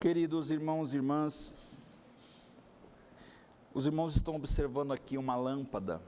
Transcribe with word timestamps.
Queridos 0.00 0.52
irmãos 0.52 0.94
e 0.94 0.96
irmãs, 0.96 1.52
os 3.74 3.84
irmãos 3.84 4.14
estão 4.14 4.36
observando 4.36 4.92
aqui 4.92 5.18
uma 5.18 5.34
lâmpada. 5.34 6.00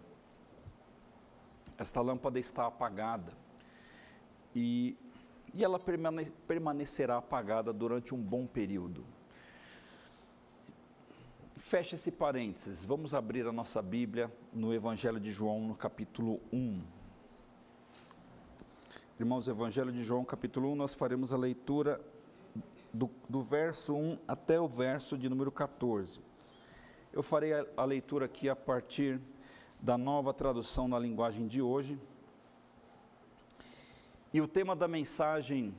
Esta 1.76 2.00
lâmpada 2.00 2.38
está 2.38 2.68
apagada 2.68 3.32
e, 4.54 4.96
e 5.53 5.64
ela 5.64 5.76
permane 5.76 6.30
permanecerá 6.46 7.16
apagada 7.16 7.72
durante 7.72 8.14
um 8.14 8.18
bom 8.22 8.46
período. 8.46 9.04
Fecha 11.57 11.96
esse 11.96 12.12
parênteses, 12.12 12.84
vamos 12.84 13.12
abrir 13.12 13.45
a 13.45 13.52
nossa 13.52 13.82
Bíblia 13.82 14.32
no 14.52 14.72
Evangelho 14.72 15.18
de 15.18 15.32
João, 15.32 15.66
no 15.66 15.75
capítulo 15.75 16.41
1. 16.52 16.80
Irmãos, 19.18 19.48
Evangelho 19.48 19.91
de 19.91 20.04
João, 20.04 20.25
capítulo 20.25 20.70
1, 20.75 20.77
nós 20.77 20.95
faremos 20.95 21.32
a 21.32 21.36
leitura 21.36 22.00
do, 22.93 23.11
do 23.29 23.43
verso 23.43 23.95
1 23.95 24.18
até 24.27 24.61
o 24.61 24.68
verso 24.68 25.16
de 25.16 25.29
número 25.29 25.50
14. 25.50 26.21
Eu 27.13 27.22
farei 27.22 27.53
a, 27.53 27.66
a 27.76 27.85
leitura 27.85 28.26
aqui 28.26 28.49
a 28.49 28.57
partir 28.57 29.21
da 29.80 29.96
nova 29.96 30.32
tradução 30.35 30.86
na 30.86 30.99
linguagem 30.99 31.46
de 31.46 31.63
hoje. 31.63 31.99
E 34.33 34.41
o 34.41 34.47
tema 34.47 34.77
da 34.77 34.86
mensagem: 34.86 35.75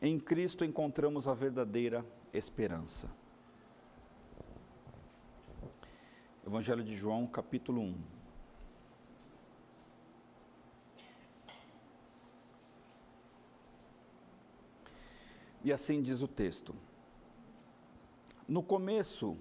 Em 0.00 0.18
Cristo 0.18 0.64
encontramos 0.64 1.28
a 1.28 1.34
verdadeira 1.34 2.04
esperança. 2.32 3.10
Evangelho 6.46 6.84
de 6.84 6.94
João, 6.94 7.26
capítulo 7.26 7.80
1. 7.80 8.23
E 15.64 15.72
assim 15.72 16.02
diz 16.02 16.20
o 16.20 16.28
texto: 16.28 16.74
No 18.46 18.62
começo, 18.62 19.36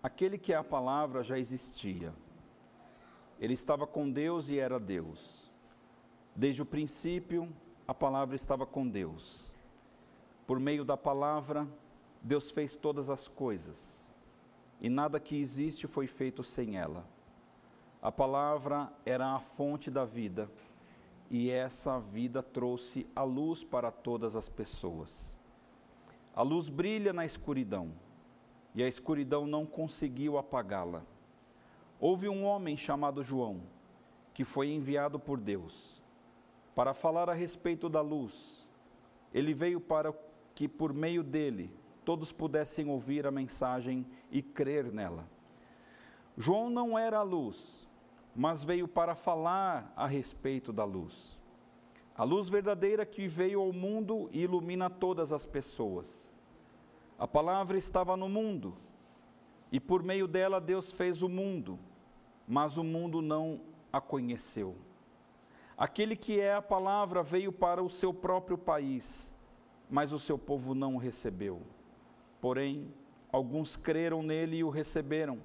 aquele 0.00 0.38
que 0.38 0.52
é 0.52 0.56
a 0.56 0.62
palavra 0.62 1.24
já 1.24 1.36
existia. 1.36 2.14
Ele 3.40 3.54
estava 3.54 3.84
com 3.84 4.08
Deus 4.08 4.48
e 4.50 4.58
era 4.58 4.78
Deus. 4.78 5.50
Desde 6.34 6.62
o 6.62 6.66
princípio, 6.66 7.52
a 7.88 7.92
palavra 7.92 8.36
estava 8.36 8.64
com 8.64 8.88
Deus. 8.88 9.52
Por 10.46 10.60
meio 10.60 10.84
da 10.84 10.96
palavra, 10.96 11.66
Deus 12.22 12.52
fez 12.52 12.76
todas 12.76 13.10
as 13.10 13.26
coisas, 13.26 14.06
e 14.80 14.88
nada 14.88 15.18
que 15.18 15.36
existe 15.36 15.88
foi 15.88 16.06
feito 16.06 16.44
sem 16.44 16.78
ela. 16.78 17.04
A 18.00 18.12
palavra 18.12 18.92
era 19.04 19.34
a 19.34 19.40
fonte 19.40 19.90
da 19.90 20.04
vida 20.04 20.48
e 21.32 21.48
essa 21.50 21.98
vida 21.98 22.42
trouxe 22.42 23.06
a 23.16 23.22
luz 23.22 23.64
para 23.64 23.90
todas 23.90 24.36
as 24.36 24.50
pessoas. 24.50 25.34
A 26.36 26.42
luz 26.42 26.68
brilha 26.68 27.10
na 27.10 27.24
escuridão, 27.24 27.90
e 28.74 28.82
a 28.82 28.86
escuridão 28.86 29.46
não 29.46 29.64
conseguiu 29.64 30.36
apagá-la. 30.36 31.02
Houve 31.98 32.28
um 32.28 32.44
homem 32.44 32.76
chamado 32.76 33.22
João, 33.22 33.62
que 34.34 34.44
foi 34.44 34.74
enviado 34.74 35.18
por 35.18 35.40
Deus 35.40 36.02
para 36.74 36.92
falar 36.92 37.30
a 37.30 37.34
respeito 37.34 37.88
da 37.88 38.02
luz. 38.02 38.68
Ele 39.32 39.54
veio 39.54 39.80
para 39.80 40.12
que 40.54 40.68
por 40.68 40.92
meio 40.92 41.22
dele 41.22 41.74
todos 42.04 42.30
pudessem 42.30 42.90
ouvir 42.90 43.26
a 43.26 43.30
mensagem 43.30 44.06
e 44.30 44.42
crer 44.42 44.92
nela. 44.92 45.26
João 46.36 46.68
não 46.68 46.98
era 46.98 47.18
a 47.18 47.22
luz, 47.22 47.88
mas 48.34 48.64
veio 48.64 48.88
para 48.88 49.14
falar 49.14 49.92
a 49.96 50.06
respeito 50.06 50.72
da 50.72 50.84
luz. 50.84 51.38
A 52.14 52.24
luz 52.24 52.48
verdadeira 52.48 53.04
que 53.06 53.26
veio 53.26 53.60
ao 53.60 53.72
mundo 53.72 54.28
e 54.32 54.42
ilumina 54.42 54.88
todas 54.88 55.32
as 55.32 55.46
pessoas. 55.46 56.34
A 57.18 57.26
palavra 57.26 57.76
estava 57.76 58.16
no 58.16 58.28
mundo, 58.28 58.76
e 59.70 59.78
por 59.78 60.02
meio 60.02 60.26
dela 60.26 60.60
Deus 60.60 60.92
fez 60.92 61.22
o 61.22 61.28
mundo, 61.28 61.78
mas 62.46 62.76
o 62.76 62.84
mundo 62.84 63.22
não 63.22 63.60
a 63.92 64.00
conheceu. 64.00 64.76
Aquele 65.76 66.14
que 66.16 66.40
é 66.40 66.54
a 66.54 66.62
palavra 66.62 67.22
veio 67.22 67.52
para 67.52 67.82
o 67.82 67.88
seu 67.88 68.12
próprio 68.12 68.58
país, 68.58 69.34
mas 69.88 70.12
o 70.12 70.18
seu 70.18 70.38
povo 70.38 70.74
não 70.74 70.94
o 70.94 70.98
recebeu. 70.98 71.62
Porém, 72.40 72.92
alguns 73.30 73.76
creram 73.76 74.22
nele 74.22 74.58
e 74.58 74.64
o 74.64 74.70
receberam 74.70 75.40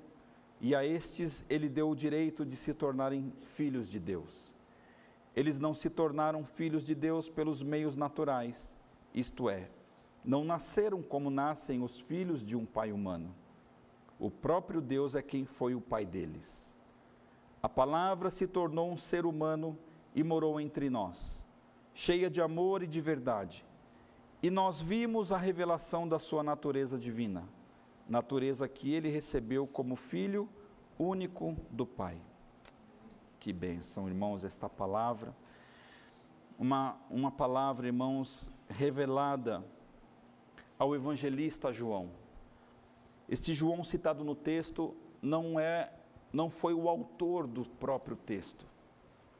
e 0.59 0.75
a 0.75 0.85
estes 0.85 1.45
ele 1.49 1.69
deu 1.69 1.89
o 1.89 1.95
direito 1.95 2.45
de 2.45 2.55
se 2.55 2.73
tornarem 2.73 3.31
filhos 3.43 3.89
de 3.89 3.99
Deus. 3.99 4.53
Eles 5.35 5.59
não 5.59 5.73
se 5.73 5.89
tornaram 5.89 6.43
filhos 6.43 6.83
de 6.85 6.95
Deus 6.95 7.29
pelos 7.29 7.61
meios 7.61 7.95
naturais, 7.95 8.75
isto 9.13 9.49
é, 9.49 9.69
não 10.25 10.43
nasceram 10.43 11.01
como 11.01 11.29
nascem 11.29 11.83
os 11.83 11.99
filhos 11.99 12.43
de 12.43 12.55
um 12.55 12.65
pai 12.65 12.91
humano. 12.91 13.33
O 14.19 14.31
próprio 14.31 14.81
Deus 14.81 15.15
é 15.15 15.21
quem 15.21 15.45
foi 15.45 15.75
o 15.75 15.81
pai 15.81 16.05
deles. 16.05 16.75
A 17.61 17.69
palavra 17.69 18.31
se 18.31 18.47
tornou 18.47 18.91
um 18.91 18.97
ser 18.97 19.25
humano 19.25 19.77
e 20.15 20.23
morou 20.23 20.59
entre 20.59 20.89
nós, 20.89 21.45
cheia 21.93 22.29
de 22.29 22.41
amor 22.41 22.81
e 22.81 22.87
de 22.87 22.99
verdade. 22.99 23.63
E 24.41 24.49
nós 24.49 24.81
vimos 24.81 25.31
a 25.31 25.37
revelação 25.37 26.07
da 26.07 26.17
sua 26.17 26.41
natureza 26.41 26.97
divina 26.97 27.47
natureza 28.07 28.67
que 28.67 28.93
ele 28.93 29.09
recebeu 29.09 29.67
como 29.67 29.95
filho 29.95 30.49
único 30.97 31.55
do 31.69 31.85
Pai. 31.85 32.19
Que 33.39 33.53
bênção, 33.53 34.07
irmãos, 34.07 34.43
esta 34.43 34.69
palavra. 34.69 35.35
Uma, 36.57 36.97
uma 37.09 37.31
palavra, 37.31 37.87
irmãos, 37.87 38.49
revelada 38.67 39.63
ao 40.77 40.95
evangelista 40.95 41.71
João. 41.71 42.09
Este 43.29 43.53
João 43.53 43.83
citado 43.83 44.23
no 44.23 44.35
texto 44.35 44.95
não 45.21 45.59
é 45.59 45.93
não 46.31 46.49
foi 46.49 46.73
o 46.73 46.89
autor 46.89 47.47
do 47.47 47.63
próprio 47.63 48.15
texto. 48.15 48.65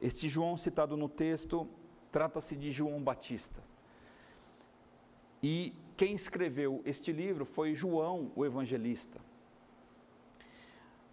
Este 0.00 0.28
João 0.28 0.56
citado 0.56 0.96
no 0.96 1.08
texto 1.08 1.68
trata-se 2.10 2.56
de 2.56 2.70
João 2.70 3.02
Batista. 3.02 3.62
E 5.42 5.74
quem 5.98 6.14
escreveu 6.14 6.80
este 6.84 7.10
livro 7.10 7.44
foi 7.44 7.74
João, 7.74 8.30
o 8.36 8.46
evangelista, 8.46 9.20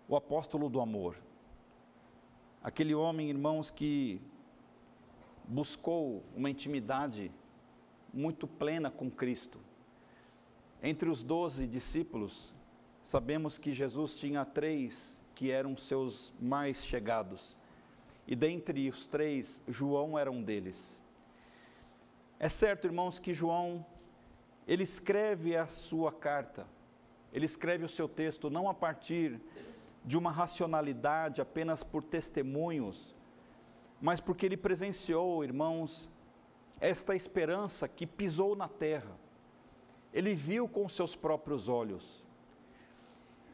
o 0.08 0.16
apóstolo 0.16 0.70
do 0.70 0.80
amor. 0.80 1.18
Aquele 2.62 2.94
homem, 2.94 3.32
irmãos, 3.32 3.72
que 3.72 4.22
buscou 5.48 6.24
uma 6.36 6.52
intimidade 6.52 7.32
muito 8.14 8.46
plena 8.46 8.92
com 8.92 9.10
Cristo. 9.10 9.58
Entre 10.84 11.10
os 11.10 11.24
doze 11.24 11.66
discípulos, 11.66 12.54
sabemos 13.02 13.58
que 13.58 13.74
Jesus 13.74 14.20
tinha 14.20 14.46
três 14.46 15.20
que 15.34 15.50
eram 15.50 15.76
seus 15.76 16.32
mais 16.40 16.86
chegados. 16.86 17.58
E 18.28 18.36
dentre 18.36 18.88
os 18.88 19.08
três, 19.08 19.64
João 19.68 20.18
era 20.18 20.30
um 20.32 20.44
deles. 20.44 21.00
É 22.38 22.50
certo, 22.50 22.86
irmãos, 22.86 23.18
que 23.18 23.34
João 23.34 23.84
ele 24.68 24.84
escreve 24.84 25.56
a 25.56 25.68
sua 25.68 26.12
carta, 26.12 26.66
ele 27.32 27.46
escreve 27.46 27.84
o 27.84 27.90
seu 27.90 28.08
texto 28.08 28.50
não 28.50 28.68
a 28.68 28.74
partir 28.74 29.40
de 30.04 30.18
uma 30.18 30.32
racionalidade 30.32 31.42
apenas 31.42 31.84
por 31.84 32.04
testemunhos, 32.04 33.16
mas 34.02 34.20
porque 34.20 34.46
ele 34.46 34.58
presenciou, 34.58 35.44
irmãos, 35.44 36.10
esta 36.80 37.16
esperança 37.16 37.88
que 37.88 38.06
pisou 38.06 38.56
na 38.56 38.68
terra. 38.68 39.18
Ele 40.14 40.34
viu 40.34 40.68
com 40.68 40.88
seus 40.88 41.16
próprios 41.16 41.68
olhos. 41.68 42.24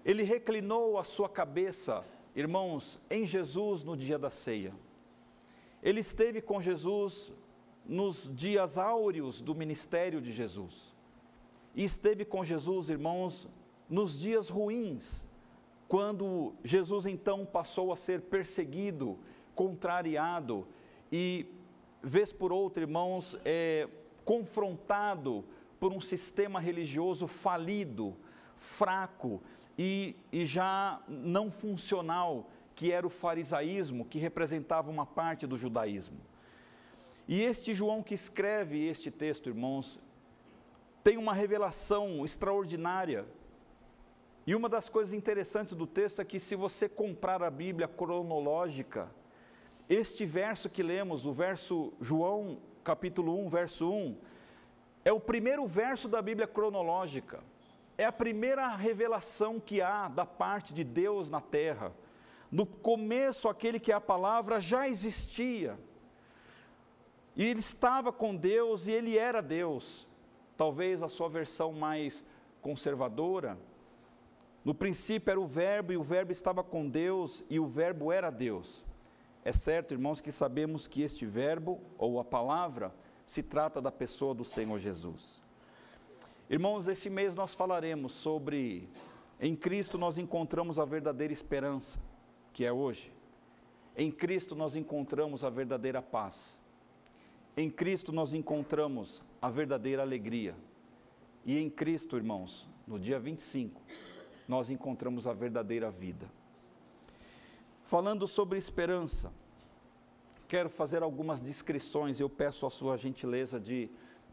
Ele 0.04 0.24
reclinou 0.24 0.98
a 0.98 1.04
sua 1.04 1.30
cabeça, 1.30 2.04
irmãos, 2.36 3.00
em 3.10 3.26
Jesus 3.26 3.84
no 3.84 3.96
dia 3.96 4.18
da 4.18 4.30
ceia. 4.30 4.74
Ele 5.82 6.00
esteve 6.00 6.42
com 6.42 6.62
Jesus 6.62 7.32
nos 7.86 8.30
dias 8.36 8.78
áureos 8.78 9.42
do 9.42 9.56
ministério 9.56 10.22
de 10.22 10.32
Jesus 10.32 10.91
e 11.76 11.84
esteve 11.84 12.26
com 12.26 12.44
Jesus, 12.44 12.90
irmãos, 12.90 13.48
nos 13.90 14.20
dias 14.20 14.50
ruins, 14.50 15.28
quando 15.88 16.53
Jesus 16.64 17.06
então 17.06 17.46
passou 17.46 17.91
a 17.91 17.96
ser 17.96 18.22
perseguido, 18.22 19.20
contrariado 19.53 20.68
e, 21.12 21.46
vez 22.02 22.32
por 22.32 22.52
outra, 22.52 22.84
irmãos, 22.84 23.38
é, 23.44 23.88
confrontado 24.23 25.44
por 25.79 25.91
um 25.91 26.00
sistema 26.00 26.59
religioso 26.59 27.28
falido, 27.28 28.16
fraco 28.56 29.41
e, 29.78 30.16
e 30.32 30.46
já 30.46 31.02
não 31.08 31.52
funcional, 31.52 32.50
que 32.76 32.91
era 32.91 33.06
o 33.06 33.09
farisaísmo, 33.09 34.06
que 34.06 34.20
representava 34.20 34.90
uma 34.90 35.06
parte 35.06 35.46
do 35.46 35.58
judaísmo. 35.58 36.20
E 37.28 37.41
este 37.41 37.73
João 37.73 38.02
que 38.02 38.14
escreve 38.14 38.85
este 38.85 39.12
texto, 39.12 39.50
irmãos, 39.50 40.00
tem 41.03 41.18
uma 41.18 41.34
revelação 41.34 42.24
extraordinária. 42.24 43.26
E 44.46 44.56
uma 44.56 44.68
das 44.68 44.90
coisas 44.90 45.14
interessantes 45.14 45.74
do 45.74 45.86
texto 45.86 46.20
é 46.20 46.26
que, 46.26 46.40
se 46.40 46.56
você 46.56 46.90
comprar 46.90 47.44
a 47.44 47.50
Bíblia 47.50 47.88
cronológica, 47.88 49.09
este 49.90 50.26
verso 50.26 50.70
que 50.70 50.82
lemos, 50.82 51.26
o 51.26 51.34
verso 51.34 51.94
João, 52.00 52.59
capítulo 52.84 53.38
1, 53.46 53.50
verso 53.50 53.92
1, 53.92 54.18
é 55.03 55.12
o 55.12 55.20
primeiro 55.20 55.66
verso 55.68 56.08
da 56.08 56.22
Bíblia 56.22 56.48
cronológica. 56.48 57.44
é 57.97 58.06
a 58.06 58.12
primeira 58.12 58.68
revelação 58.76 59.59
que 59.59 59.80
há 59.80 60.08
da 60.08 60.26
parte 60.26 60.74
de 60.74 60.84
Deus 60.84 61.30
na 61.30 61.40
terra. 61.40 61.94
No 62.52 62.66
começo, 62.66 63.47
aquele 63.47 63.80
que 63.80 63.92
é 63.92 63.96
a 63.96 64.02
palavra 64.02 64.59
já 64.59 64.88
existia. 64.88 65.78
E 67.36 67.46
ele 67.46 67.59
estava 67.59 68.12
com 68.12 68.36
Deus 68.36 68.88
e 68.88 68.92
ele 68.92 69.18
era 69.18 69.42
Deus. 69.42 70.08
Talvez 70.61 71.02
a 71.02 71.09
sua 71.09 71.28
versão 71.28 71.73
mais 71.73 72.23
conservadora. 72.61 73.58
No 74.63 74.75
princípio 74.75 75.31
era 75.31 75.41
o 75.41 75.43
Verbo 75.43 75.91
e 75.91 75.97
o 75.97 76.03
Verbo 76.03 76.31
estava 76.31 76.63
com 76.63 76.87
Deus 76.87 77.43
e 77.49 77.59
o 77.59 77.66
Verbo 77.66 78.11
era 78.11 78.29
Deus. 78.29 78.85
É 79.43 79.52
certo, 79.52 79.96
irmãos, 79.96 80.22
que 80.22 80.31
sabemos 80.31 80.85
que 80.85 81.02
este 81.02 81.25
Verbo 81.25 81.81
ou 81.97 82.19
a 82.19 82.23
palavra 82.23 82.93
se 83.25 83.41
trata 83.41 83.81
da 83.81 83.91
pessoa 83.91 84.35
do 84.35 84.46
Senhor 84.46 84.78
Jesus. 84.78 85.41
Irmãos, 86.47 86.87
este 86.87 87.09
mês 87.09 87.34
nós 87.34 87.55
falaremos 87.55 88.11
sobre 88.11 88.87
em 89.40 89.55
Cristo 89.55 89.97
nós 89.97 90.19
encontramos 90.19 90.78
a 90.78 90.85
verdadeira 90.85 91.34
esperança, 91.34 91.99
que 92.53 92.63
é 92.63 92.72
hoje. 92.72 93.11
Em 93.97 94.11
Cristo 94.11 94.55
nós 94.55 94.75
encontramos 94.75 95.43
a 95.43 95.49
verdadeira 95.49 96.03
paz. 96.03 96.55
Em 97.58 97.67
Cristo 97.67 98.11
nós 98.11 98.35
encontramos 98.35 99.23
a 99.41 99.49
verdadeira 99.49 100.03
alegria. 100.03 100.55
E 101.43 101.58
em 101.58 101.70
Cristo, 101.70 102.16
irmãos, 102.16 102.67
no 102.85 102.99
dia 102.99 103.20
25, 103.20 103.82
nós 104.47 104.70
encontramos 104.70 105.26
a 105.26 105.34
verdadeira 105.34 105.90
vida. 105.90 106.29
Falando 107.84 108.28
sobre 108.28 108.58
esperança, 108.58 109.34
quero 110.47 110.70
fazer 110.70 111.02
algumas 111.02 111.41
descrições 111.41 112.20
e 112.20 112.23
eu 112.23 112.29
peço 112.29 112.66
a 112.66 112.70
sua 112.70 112.96
gentileza 112.97 113.59
de 113.59 113.90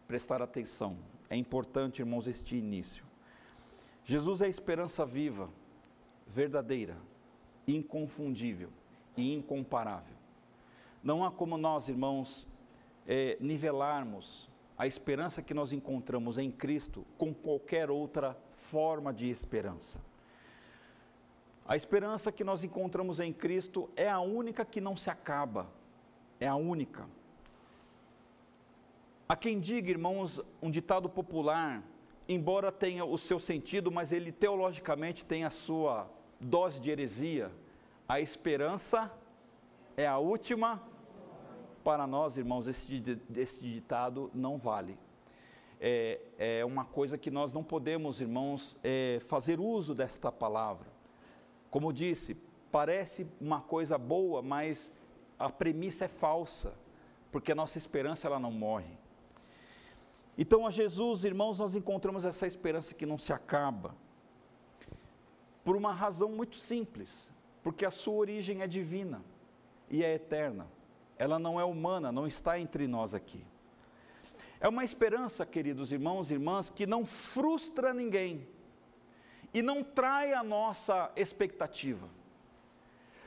prestar 0.07 0.43
atenção. 0.43 0.99
É 1.31 1.37
importante, 1.37 2.01
irmãos, 2.01 2.27
este 2.27 2.57
início. 2.57 3.05
Jesus 4.05 4.43
é 4.43 4.47
a 4.47 4.49
esperança 4.49 5.05
viva, 5.05 5.51
verdadeira, 6.27 6.97
inconfundível 7.67 8.71
e 9.17 9.35
incomparável. 9.35 10.17
Não 11.03 11.25
há 11.25 11.31
como 11.31 11.57
nós, 11.57 11.89
irmãos, 11.89 12.47
é, 13.07 13.37
nivelarmos 13.41 14.48
a 14.79 14.87
esperança 14.87 15.43
que 15.43 15.53
nós 15.53 15.73
encontramos 15.73 16.39
em 16.39 16.53
Cristo 16.53 17.05
com 17.19 17.35
qualquer 17.35 17.91
outra 17.91 18.39
forma 18.49 19.13
de 19.13 19.29
esperança. 19.29 20.01
A 21.67 21.75
esperança 21.75 22.31
que 22.31 22.45
nós 22.45 22.63
encontramos 22.63 23.19
em 23.19 23.33
Cristo 23.33 23.91
é 23.97 24.09
a 24.09 24.21
única 24.21 24.65
que 24.65 24.81
não 24.81 24.97
se 24.97 25.11
acaba, 25.11 25.69
é 26.39 26.47
a 26.47 26.55
única. 26.55 27.07
Há 29.29 29.35
quem 29.37 29.59
diga, 29.59 29.91
irmãos, 29.91 30.41
um 30.63 30.71
ditado 30.71 31.11
popular, 31.11 31.83
embora 32.29 32.71
tenha 32.71 33.05
o 33.05 33.19
seu 33.19 33.41
sentido, 33.41 33.91
mas 33.91 34.13
ele 34.13 34.31
teologicamente 34.31 35.27
tem 35.27 35.45
a 35.45 35.51
sua 35.51 36.09
dose 36.41 36.81
de 36.81 36.89
heresia. 36.89 37.51
A 38.09 38.21
esperança 38.21 39.13
é 39.97 40.07
a 40.07 40.19
última. 40.19 40.81
Para 41.89 42.07
nós, 42.07 42.37
irmãos, 42.37 42.69
esse, 42.69 43.03
esse 43.35 43.63
ditado 43.63 44.31
não 44.35 44.59
vale. 44.59 44.99
É, 45.81 46.21
é, 46.37 46.63
uma 46.63 46.85
coisa 46.85 47.17
que 47.17 47.31
nós 47.31 47.51
não 47.51 47.65
podemos, 47.65 48.21
irmãos, 48.21 48.77
é, 48.85 49.19
fazer 49.23 49.59
uso 49.59 49.95
desta 49.95 50.31
palavra. 50.31 50.87
Como 51.71 51.91
disse, 51.91 52.35
parece 52.71 53.27
uma 53.41 53.63
coisa 53.63 53.97
boa, 53.97 54.43
mas 54.43 54.95
a 55.39 55.49
premissa 55.49 56.05
é 56.05 56.09
falsa, 56.09 56.79
porque 57.33 57.53
a 57.53 57.55
nossa 57.55 57.79
esperança 57.79 58.27
ela 58.27 58.39
não 58.39 58.53
morre. 58.53 58.95
Então, 60.37 60.67
a 60.67 60.71
Jesus, 60.71 61.25
irmãos, 61.25 61.59
nós 61.59 61.75
encontramos 61.75 62.27
essa 62.27 62.47
esperança 62.47 62.95
que 62.95 63.07
não 63.07 63.17
se 63.17 63.33
acaba, 63.33 63.95
por 65.65 65.75
uma 65.75 65.95
razão 65.95 66.29
muito 66.29 66.57
simples, 66.57 67.33
porque 67.63 67.87
a 67.87 67.91
sua 67.91 68.13
origem 68.13 68.61
é 68.61 68.67
divina 68.67 69.23
e 69.89 70.05
é 70.05 70.13
eterna, 70.13 70.67
ela 71.19 71.39
não 71.39 71.61
é 71.61 71.65
humana, 71.65 72.13
não 72.13 72.27
está 72.27 72.59
entre 72.59 72.87
nós 72.87 73.15
aqui. 73.15 73.45
É 74.61 74.69
uma 74.69 74.85
esperança, 74.85 75.45
queridos 75.45 75.93
irmãos 75.93 76.31
e 76.31 76.35
irmãs, 76.35 76.71
que 76.71 76.87
não 76.87 77.05
frustra 77.05 77.93
ninguém, 77.93 78.49
e 79.53 79.63
não 79.63 79.83
trai 79.83 80.33
a 80.33 80.43
nossa 80.43 81.11
expectativa. 81.17 82.09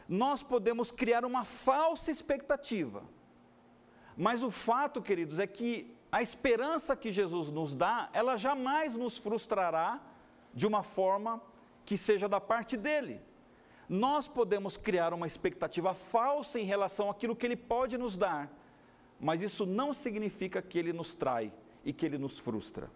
Nós 0.07 0.43
podemos 0.43 0.91
criar 0.91 1.25
uma 1.25 1.45
falsa 1.45 2.11
expectativa, 2.11 3.03
mas 4.15 4.43
o 4.43 4.51
fato, 4.51 5.01
queridos, 5.01 5.39
é 5.39 5.47
que 5.47 5.95
a 6.11 6.21
esperança 6.21 6.95
que 6.95 7.11
Jesus 7.11 7.49
nos 7.49 7.73
dá, 7.73 8.09
ela 8.11 8.35
jamais 8.35 8.95
nos 8.95 9.17
frustrará 9.17 10.01
de 10.53 10.67
uma 10.67 10.83
forma 10.83 11.41
que 11.85 11.97
seja 11.97 12.27
da 12.27 12.39
parte 12.39 12.75
dele. 12.75 13.21
Nós 13.91 14.25
podemos 14.25 14.77
criar 14.77 15.13
uma 15.13 15.27
expectativa 15.27 15.93
falsa 15.93 16.57
em 16.57 16.63
relação 16.63 17.09
àquilo 17.09 17.35
que 17.35 17.45
ele 17.45 17.57
pode 17.57 17.97
nos 17.97 18.15
dar, 18.15 18.49
mas 19.19 19.41
isso 19.41 19.65
não 19.65 19.93
significa 19.93 20.61
que 20.61 20.79
ele 20.79 20.93
nos 20.93 21.13
trai 21.13 21.51
e 21.83 21.91
que 21.91 22.05
ele 22.05 22.17
nos 22.17 22.39
frustra. 22.39 22.89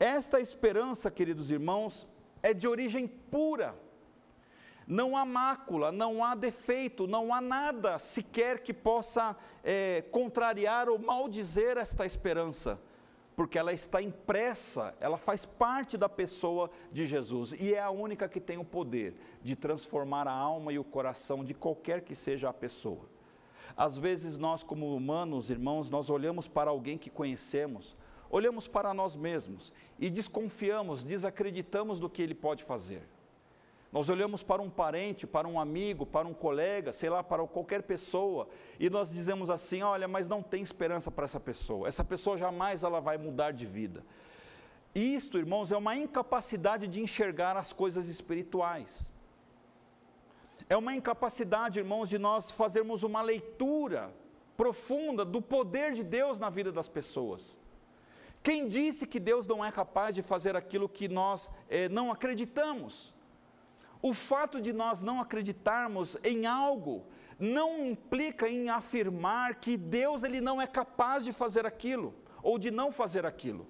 Esta 0.00 0.40
esperança, 0.40 1.10
queridos 1.10 1.50
irmãos, 1.50 2.08
é 2.42 2.54
de 2.54 2.66
origem 2.66 3.06
pura. 3.06 3.78
Não 4.86 5.14
há 5.14 5.26
mácula, 5.26 5.92
não 5.92 6.24
há 6.24 6.34
defeito, 6.34 7.06
não 7.06 7.34
há 7.34 7.42
nada 7.42 7.98
sequer 7.98 8.62
que 8.62 8.72
possa 8.72 9.36
é, 9.62 10.02
contrariar 10.10 10.88
ou 10.88 10.98
maldizer 10.98 11.76
esta 11.76 12.06
esperança, 12.06 12.80
porque 13.36 13.58
ela 13.58 13.72
está 13.72 14.00
impressa, 14.00 14.94
ela 14.98 15.18
faz 15.18 15.44
parte 15.44 15.98
da 15.98 16.08
pessoa 16.08 16.70
de 16.90 17.06
Jesus 17.06 17.52
e 17.52 17.74
é 17.74 17.80
a 17.80 17.90
única 17.90 18.26
que 18.28 18.40
tem 18.40 18.56
o 18.56 18.64
poder 18.64 19.14
de 19.42 19.54
transformar 19.54 20.26
a 20.26 20.32
alma 20.32 20.72
e 20.72 20.78
o 20.78 20.84
coração 20.84 21.44
de 21.44 21.52
qualquer 21.52 22.00
que 22.00 22.14
seja 22.14 22.48
a 22.48 22.52
pessoa. 22.54 23.04
Às 23.76 23.98
vezes 23.98 24.38
nós, 24.38 24.62
como 24.62 24.96
humanos, 24.96 25.50
irmãos, 25.50 25.90
nós 25.90 26.08
olhamos 26.08 26.48
para 26.48 26.70
alguém 26.70 26.96
que 26.96 27.10
conhecemos, 27.10 27.94
olhamos 28.30 28.66
para 28.66 28.94
nós 28.94 29.14
mesmos 29.14 29.70
e 29.98 30.08
desconfiamos, 30.08 31.04
desacreditamos 31.04 32.00
do 32.00 32.08
que 32.08 32.22
ele 32.22 32.34
pode 32.34 32.64
fazer. 32.64 33.02
Nós 33.96 34.10
olhamos 34.10 34.42
para 34.42 34.60
um 34.60 34.68
parente, 34.68 35.26
para 35.26 35.48
um 35.48 35.58
amigo, 35.58 36.04
para 36.04 36.28
um 36.28 36.34
colega, 36.34 36.92
sei 36.92 37.08
lá, 37.08 37.22
para 37.22 37.46
qualquer 37.46 37.82
pessoa, 37.82 38.46
e 38.78 38.90
nós 38.90 39.10
dizemos 39.10 39.48
assim: 39.48 39.80
olha, 39.80 40.06
mas 40.06 40.28
não 40.28 40.42
tem 40.42 40.62
esperança 40.62 41.10
para 41.10 41.24
essa 41.24 41.40
pessoa, 41.40 41.88
essa 41.88 42.04
pessoa 42.04 42.36
jamais 42.36 42.82
ela 42.82 43.00
vai 43.00 43.16
mudar 43.16 43.52
de 43.52 43.64
vida. 43.64 44.04
Isto, 44.94 45.38
irmãos, 45.38 45.72
é 45.72 45.78
uma 45.78 45.96
incapacidade 45.96 46.86
de 46.86 47.00
enxergar 47.00 47.56
as 47.56 47.72
coisas 47.72 48.06
espirituais. 48.06 49.10
É 50.68 50.76
uma 50.76 50.94
incapacidade, 50.94 51.78
irmãos, 51.78 52.10
de 52.10 52.18
nós 52.18 52.50
fazermos 52.50 53.02
uma 53.02 53.22
leitura 53.22 54.12
profunda 54.58 55.24
do 55.24 55.40
poder 55.40 55.92
de 55.92 56.04
Deus 56.04 56.38
na 56.38 56.50
vida 56.50 56.70
das 56.70 56.86
pessoas. 56.86 57.56
Quem 58.42 58.68
disse 58.68 59.06
que 59.06 59.18
Deus 59.18 59.46
não 59.46 59.64
é 59.64 59.72
capaz 59.72 60.14
de 60.14 60.20
fazer 60.20 60.54
aquilo 60.54 60.86
que 60.86 61.08
nós 61.08 61.50
eh, 61.70 61.88
não 61.88 62.12
acreditamos? 62.12 63.15
O 64.02 64.12
fato 64.14 64.60
de 64.60 64.72
nós 64.72 65.02
não 65.02 65.20
acreditarmos 65.20 66.16
em 66.22 66.46
algo 66.46 67.06
não 67.38 67.86
implica 67.86 68.48
em 68.48 68.68
afirmar 68.68 69.56
que 69.56 69.76
Deus 69.76 70.24
ele 70.24 70.40
não 70.40 70.60
é 70.60 70.66
capaz 70.66 71.24
de 71.24 71.32
fazer 71.32 71.66
aquilo 71.66 72.14
ou 72.42 72.58
de 72.58 72.70
não 72.70 72.90
fazer 72.90 73.26
aquilo. 73.26 73.66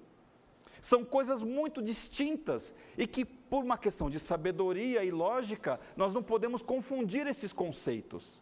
São 0.81 1.03
coisas 1.03 1.43
muito 1.43 1.81
distintas 1.81 2.73
e 2.97 3.05
que, 3.05 3.25
por 3.25 3.63
uma 3.63 3.77
questão 3.77 4.09
de 4.09 4.19
sabedoria 4.19 5.03
e 5.03 5.11
lógica, 5.11 5.79
nós 5.95 6.13
não 6.13 6.23
podemos 6.23 6.61
confundir 6.61 7.27
esses 7.27 7.51
conceitos. 7.51 8.41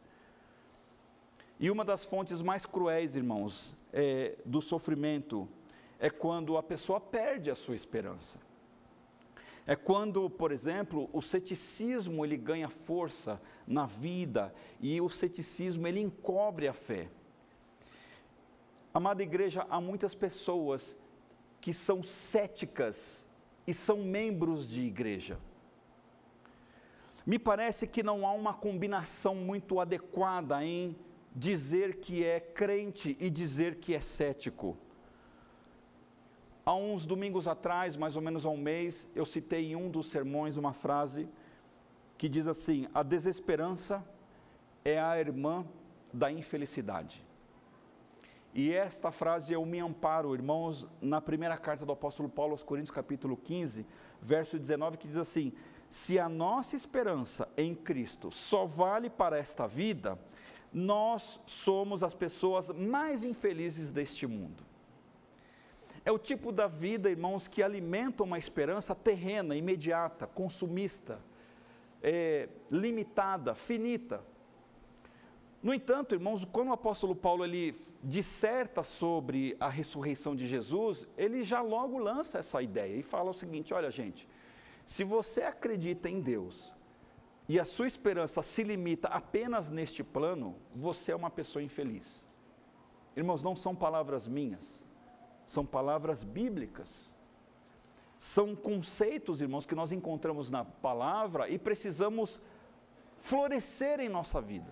E 1.59 1.71
uma 1.71 1.85
das 1.85 2.03
fontes 2.03 2.41
mais 2.41 2.65
cruéis, 2.65 3.15
irmãos, 3.15 3.75
é, 3.93 4.35
do 4.45 4.61
sofrimento 4.61 5.47
é 5.99 6.09
quando 6.09 6.57
a 6.57 6.63
pessoa 6.63 6.99
perde 6.99 7.49
a 7.49 7.55
sua 7.55 7.75
esperança. 7.75 8.37
É 9.67 9.75
quando, 9.75 10.29
por 10.29 10.51
exemplo, 10.51 11.09
o 11.11 11.21
ceticismo 11.21 12.23
ele 12.23 12.37
ganha 12.37 12.69
força 12.69 13.41
na 13.65 13.85
vida 13.85 14.53
e 14.79 15.01
o 15.01 15.09
ceticismo 15.09 15.87
ele 15.87 15.99
encobre 15.99 16.67
a 16.67 16.73
fé. 16.73 17.09
Amada 18.93 19.23
igreja, 19.23 19.65
há 19.69 19.81
muitas 19.81 20.13
pessoas 20.13 20.95
que 21.59 21.73
são 21.73 22.03
céticas 22.03 23.25
e 23.65 23.73
são 23.73 23.97
membros 23.97 24.69
de 24.69 24.83
igreja. 24.83 25.39
Me 27.25 27.39
parece 27.39 27.87
que 27.87 28.03
não 28.03 28.25
há 28.25 28.31
uma 28.33 28.53
combinação 28.53 29.33
muito 29.33 29.79
adequada 29.79 30.63
em 30.63 30.95
dizer 31.35 31.97
que 31.97 32.23
é 32.23 32.39
crente 32.39 33.17
e 33.19 33.31
dizer 33.31 33.75
que 33.75 33.95
é 33.95 33.99
cético. 33.99 34.77
Há 36.65 36.73
uns 36.73 37.05
domingos 37.05 37.47
atrás, 37.47 37.95
mais 37.95 38.15
ou 38.15 38.23
menos 38.23 38.43
há 38.43 38.49
um 38.49 38.57
mês, 38.57 39.07
eu 39.13 39.23
citei 39.23 39.73
em 39.73 39.75
um 39.75 39.87
dos 39.87 40.07
sermões 40.07 40.57
uma 40.57 40.73
frase 40.73 41.29
que 42.17 42.27
diz 42.27 42.47
assim: 42.47 42.87
a 42.91 43.03
desesperança 43.03 44.03
é 44.83 44.99
a 44.99 45.19
irmã 45.19 45.63
da 46.11 46.31
infelicidade. 46.31 47.23
E 48.51 48.71
esta 48.73 49.11
frase 49.11 49.53
eu 49.53 49.63
me 49.63 49.79
amparo, 49.79 50.33
irmãos, 50.33 50.87
na 50.99 51.21
primeira 51.21 51.55
carta 51.55 51.85
do 51.85 51.91
apóstolo 51.91 52.29
Paulo 52.29 52.53
aos 52.53 52.63
Coríntios, 52.63 52.95
capítulo 52.95 53.37
15, 53.37 53.85
verso 54.19 54.57
19, 54.57 54.97
que 54.97 55.07
diz 55.07 55.17
assim: 55.17 55.53
Se 55.91 56.17
a 56.17 56.27
nossa 56.27 56.75
esperança 56.75 57.47
em 57.55 57.75
Cristo 57.75 58.31
só 58.31 58.65
vale 58.65 59.07
para 59.07 59.37
esta 59.37 59.67
vida, 59.67 60.17
nós 60.73 61.39
somos 61.45 62.01
as 62.01 62.15
pessoas 62.15 62.71
mais 62.71 63.23
infelizes 63.23 63.91
deste 63.91 64.25
mundo. 64.25 64.63
É 66.05 66.11
o 66.11 66.19
tipo 66.19 66.51
da 66.51 66.67
vida, 66.67 67.09
irmãos, 67.09 67.47
que 67.47 67.63
alimenta 67.63 68.21
uma 68.21 68.37
esperança 68.37 68.93
terrena, 68.93 69.55
imediata, 69.55 70.27
consumista, 70.27 71.19
é, 72.03 72.47
limitada, 72.69 73.55
finita. 73.55 74.23
No 75.63 75.73
entanto, 75.73 76.13
irmãos, 76.13 76.45
quando 76.45 76.67
o 76.67 76.73
apóstolo 76.73 77.15
Paulo 77.15 77.43
ele 77.43 77.75
disserta 78.03 78.83
sobre 78.83 79.57
a 79.59 79.67
ressurreição 79.67 80.35
de 80.35 80.47
Jesus, 80.47 81.07
ele 81.17 81.43
já 81.43 81.59
logo 81.59 81.97
lança 81.97 82.37
essa 82.37 82.61
ideia 82.61 82.95
e 82.95 83.01
fala 83.01 83.31
o 83.31 83.33
seguinte: 83.33 83.73
olha, 83.73 83.89
gente, 83.89 84.29
se 84.85 85.03
você 85.03 85.41
acredita 85.41 86.07
em 86.07 86.21
Deus 86.21 86.71
e 87.49 87.59
a 87.59 87.65
sua 87.65 87.87
esperança 87.87 88.43
se 88.43 88.61
limita 88.61 89.07
apenas 89.07 89.71
neste 89.71 90.03
plano, 90.03 90.55
você 90.75 91.11
é 91.11 91.15
uma 91.15 91.31
pessoa 91.31 91.63
infeliz. 91.63 92.27
Irmãos, 93.15 93.41
não 93.41 93.55
são 93.55 93.75
palavras 93.75 94.27
minhas, 94.27 94.85
são 95.45 95.65
palavras 95.65 96.23
bíblicas. 96.23 97.13
São 98.17 98.55
conceitos, 98.55 99.41
irmãos, 99.41 99.65
que 99.65 99.75
nós 99.75 99.91
encontramos 99.91 100.49
na 100.49 100.63
palavra 100.63 101.49
e 101.49 101.57
precisamos 101.57 102.39
florescer 103.15 103.99
em 103.99 104.09
nossa 104.09 104.41
vida. 104.41 104.71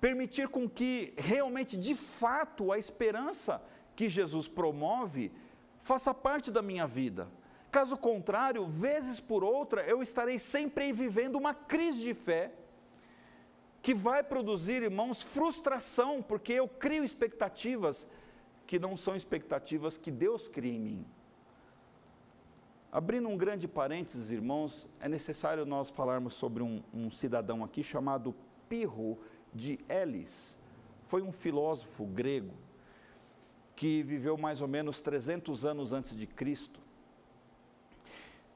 Permitir 0.00 0.48
com 0.48 0.68
que 0.68 1.14
realmente, 1.16 1.76
de 1.76 1.94
fato, 1.94 2.72
a 2.72 2.78
esperança 2.78 3.62
que 3.96 4.08
Jesus 4.08 4.46
promove 4.46 5.32
faça 5.78 6.12
parte 6.12 6.50
da 6.50 6.62
minha 6.62 6.86
vida. 6.86 7.28
Caso 7.70 7.96
contrário, 7.96 8.66
vezes 8.66 9.20
por 9.20 9.44
outra, 9.44 9.82
eu 9.82 10.02
estarei 10.02 10.38
sempre 10.38 10.92
vivendo 10.92 11.36
uma 11.36 11.54
crise 11.54 11.98
de 11.98 12.14
fé 12.14 12.52
que 13.82 13.94
vai 13.94 14.22
produzir, 14.22 14.82
irmãos, 14.82 15.22
frustração, 15.22 16.22
porque 16.22 16.52
eu 16.52 16.68
crio 16.68 17.04
expectativas 17.04 18.06
que 18.68 18.78
não 18.78 18.98
são 18.98 19.16
expectativas 19.16 19.96
que 19.96 20.10
Deus 20.10 20.46
cria 20.46 20.74
em 20.74 20.78
mim. 20.78 21.06
Abrindo 22.92 23.26
um 23.26 23.36
grande 23.36 23.66
parênteses, 23.66 24.30
irmãos, 24.30 24.86
é 25.00 25.08
necessário 25.08 25.64
nós 25.64 25.88
falarmos 25.88 26.34
sobre 26.34 26.62
um, 26.62 26.82
um 26.92 27.10
cidadão 27.10 27.64
aqui 27.64 27.82
chamado 27.82 28.34
Pirro 28.68 29.18
de 29.54 29.80
Elis. 29.88 30.58
Foi 31.02 31.22
um 31.22 31.32
filósofo 31.32 32.04
grego 32.04 32.52
que 33.74 34.02
viveu 34.02 34.36
mais 34.36 34.60
ou 34.60 34.68
menos 34.68 35.00
300 35.00 35.64
anos 35.64 35.94
antes 35.94 36.14
de 36.14 36.26
Cristo. 36.26 36.78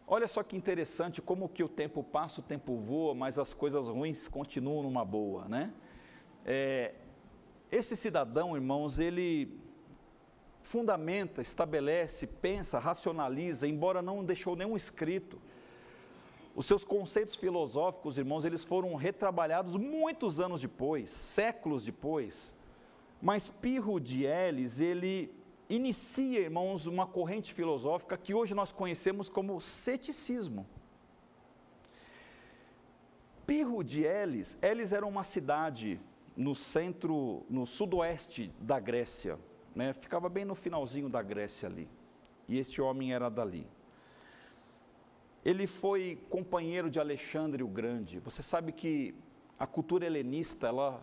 Olha 0.07 0.29
só 0.29 0.43
que 0.43 0.55
interessante 0.55 1.23
como 1.23 1.49
que 1.49 1.65
o 1.65 1.69
tempo 1.69 2.05
passa, 2.05 2.41
o 2.41 2.45
tempo 2.45 2.77
voa, 2.77 3.15
mas 3.15 3.39
as 3.39 3.55
coisas 3.55 3.89
ruins 3.89 4.29
continuam 4.29 4.83
numa 4.83 5.07
boa, 5.07 5.49
né? 5.49 5.73
É, 6.45 6.95
esse 7.71 7.97
cidadão, 7.97 8.55
irmãos, 8.55 8.99
ele 8.99 9.63
fundamenta, 10.63 11.43
estabelece, 11.43 12.27
pensa, 12.27 12.79
racionaliza, 12.79 13.67
embora 13.67 14.01
não 14.01 14.25
deixou 14.25 14.57
nenhum 14.57 14.77
escrito. 14.77 15.41
Os 16.55 16.67
seus 16.67 16.85
conceitos 16.85 17.35
filosóficos, 17.35 18.19
irmãos, 18.19 18.45
eles 18.45 18.65
foram 18.65 18.95
retrabalhados 18.95 19.77
muitos 19.77 20.39
anos 20.39 20.61
depois, 20.61 21.11
séculos 21.11 21.85
depois. 21.85 22.53
Mas 23.21 23.49
Pirro 23.49 23.99
de 23.99 24.25
Elis, 24.25 24.79
ele 24.79 25.35
inicia, 25.69 26.41
irmãos, 26.41 26.87
uma 26.87 27.07
corrente 27.07 27.53
filosófica 27.55 28.19
que 28.19 28.35
hoje 28.35 28.55
nós 28.55 28.73
conhecemos 28.73 29.29
como 29.29 29.61
ceticismo. 29.61 30.67
Pirro 33.47 33.83
de 33.83 34.03
Elis, 34.03 34.59
Elis 34.63 34.93
era 34.93 35.07
uma 35.07 35.25
cidade 35.25 36.01
no 36.37 36.55
centro, 36.55 37.45
no 37.49 37.67
sudoeste 37.67 38.53
da 38.59 38.79
Grécia, 38.79 39.39
né? 39.75 39.93
ficava 39.93 40.29
bem 40.29 40.45
no 40.45 40.55
finalzinho 40.55 41.09
da 41.09 41.23
Grécia 41.23 41.69
ali. 41.69 41.89
E 42.49 42.59
este 42.59 42.81
homem 42.81 43.13
era 43.13 43.29
dali. 43.29 43.67
Ele 45.45 45.67
foi 45.67 46.21
companheiro 46.29 46.89
de 46.89 47.01
Alexandre 47.01 47.63
o 47.63 47.69
Grande. 47.69 48.21
Você 48.21 48.43
sabe 48.43 48.71
que 48.73 49.15
a 49.59 49.67
cultura 49.67 50.07
helenista, 50.07 50.69
ela 50.69 51.03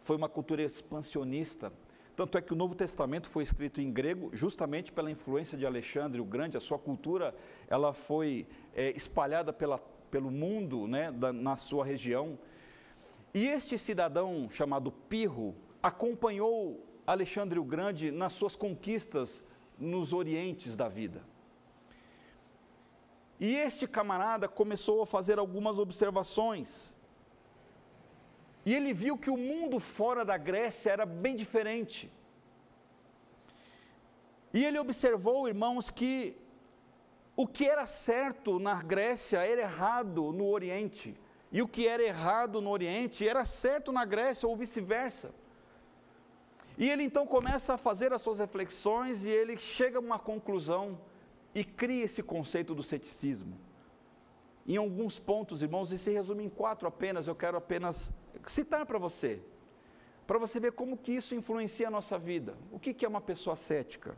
foi 0.00 0.16
uma 0.16 0.28
cultura 0.28 0.62
expansionista. 0.62 1.72
Tanto 2.14 2.38
é 2.38 2.40
que 2.40 2.52
o 2.52 2.56
Novo 2.56 2.74
Testamento 2.74 3.28
foi 3.28 3.42
escrito 3.42 3.80
em 3.80 3.92
grego, 3.92 4.30
justamente 4.32 4.90
pela 4.90 5.10
influência 5.10 5.58
de 5.58 5.66
Alexandre 5.66 6.20
o 6.20 6.24
Grande. 6.24 6.56
A 6.56 6.60
sua 6.60 6.78
cultura, 6.78 7.34
ela 7.68 7.92
foi 7.92 8.46
é, 8.74 8.90
espalhada 8.96 9.52
pela, 9.52 9.78
pelo 10.10 10.30
mundo, 10.30 10.86
né, 10.86 11.12
da, 11.12 11.32
na 11.32 11.56
sua 11.58 11.84
região. 11.84 12.38
E 13.34 13.46
este 13.46 13.76
cidadão 13.76 14.48
chamado 14.48 14.90
Pirro 14.90 15.54
acompanhou 15.82 16.85
Alexandre 17.06 17.58
o 17.58 17.64
Grande 17.64 18.10
nas 18.10 18.32
suas 18.32 18.56
conquistas 18.56 19.44
nos 19.78 20.12
orientes 20.12 20.74
da 20.74 20.88
vida. 20.88 21.22
E 23.38 23.54
este 23.54 23.86
camarada 23.86 24.48
começou 24.48 25.02
a 25.02 25.06
fazer 25.06 25.38
algumas 25.38 25.78
observações. 25.78 26.96
E 28.64 28.74
ele 28.74 28.92
viu 28.92 29.16
que 29.16 29.30
o 29.30 29.36
mundo 29.36 29.78
fora 29.78 30.24
da 30.24 30.36
Grécia 30.36 30.90
era 30.90 31.06
bem 31.06 31.36
diferente. 31.36 32.10
E 34.52 34.64
ele 34.64 34.78
observou, 34.78 35.46
irmãos, 35.46 35.90
que 35.90 36.36
o 37.36 37.46
que 37.46 37.66
era 37.66 37.84
certo 37.84 38.58
na 38.58 38.82
Grécia 38.82 39.46
era 39.46 39.60
errado 39.60 40.32
no 40.32 40.48
Oriente. 40.48 41.14
E 41.52 41.60
o 41.60 41.68
que 41.68 41.86
era 41.86 42.02
errado 42.02 42.62
no 42.62 42.70
Oriente 42.70 43.28
era 43.28 43.44
certo 43.44 43.92
na 43.92 44.04
Grécia 44.04 44.48
ou 44.48 44.56
vice-versa. 44.56 45.32
E 46.78 46.88
ele 46.90 47.02
então 47.02 47.26
começa 47.26 47.74
a 47.74 47.78
fazer 47.78 48.12
as 48.12 48.20
suas 48.20 48.38
reflexões 48.38 49.24
e 49.24 49.30
ele 49.30 49.58
chega 49.58 49.98
a 49.98 50.00
uma 50.00 50.18
conclusão 50.18 50.98
e 51.54 51.64
cria 51.64 52.04
esse 52.04 52.22
conceito 52.22 52.74
do 52.74 52.82
ceticismo. 52.82 53.58
Em 54.66 54.76
alguns 54.76 55.18
pontos, 55.18 55.62
irmãos, 55.62 55.90
e 55.92 55.96
se 55.96 56.10
resume 56.10 56.44
em 56.44 56.50
quatro 56.50 56.86
apenas, 56.86 57.26
eu 57.26 57.34
quero 57.34 57.56
apenas 57.56 58.12
citar 58.46 58.84
para 58.84 58.98
você, 58.98 59.40
para 60.26 60.38
você 60.38 60.60
ver 60.60 60.72
como 60.72 60.98
que 60.98 61.12
isso 61.12 61.34
influencia 61.34 61.88
a 61.88 61.90
nossa 61.90 62.18
vida. 62.18 62.58
O 62.70 62.78
que, 62.78 62.92
que 62.92 63.04
é 63.04 63.08
uma 63.08 63.20
pessoa 63.20 63.56
cética? 63.56 64.16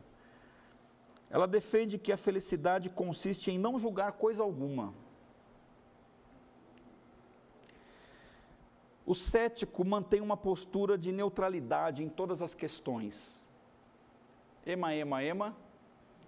Ela 1.29 1.47
defende 1.47 1.97
que 1.97 2.11
a 2.11 2.17
felicidade 2.17 2.89
consiste 2.89 3.51
em 3.51 3.59
não 3.59 3.77
julgar 3.77 4.13
coisa 4.13 4.41
alguma. 4.43 4.93
O 9.09 9.15
cético 9.15 9.83
mantém 9.83 10.21
uma 10.21 10.37
postura 10.37 10.95
de 10.95 11.11
neutralidade 11.11 12.03
em 12.03 12.07
todas 12.07 12.43
as 12.43 12.53
questões. 12.53 13.41
Ema, 14.63 14.93
ema, 14.93 15.23
ema, 15.23 15.57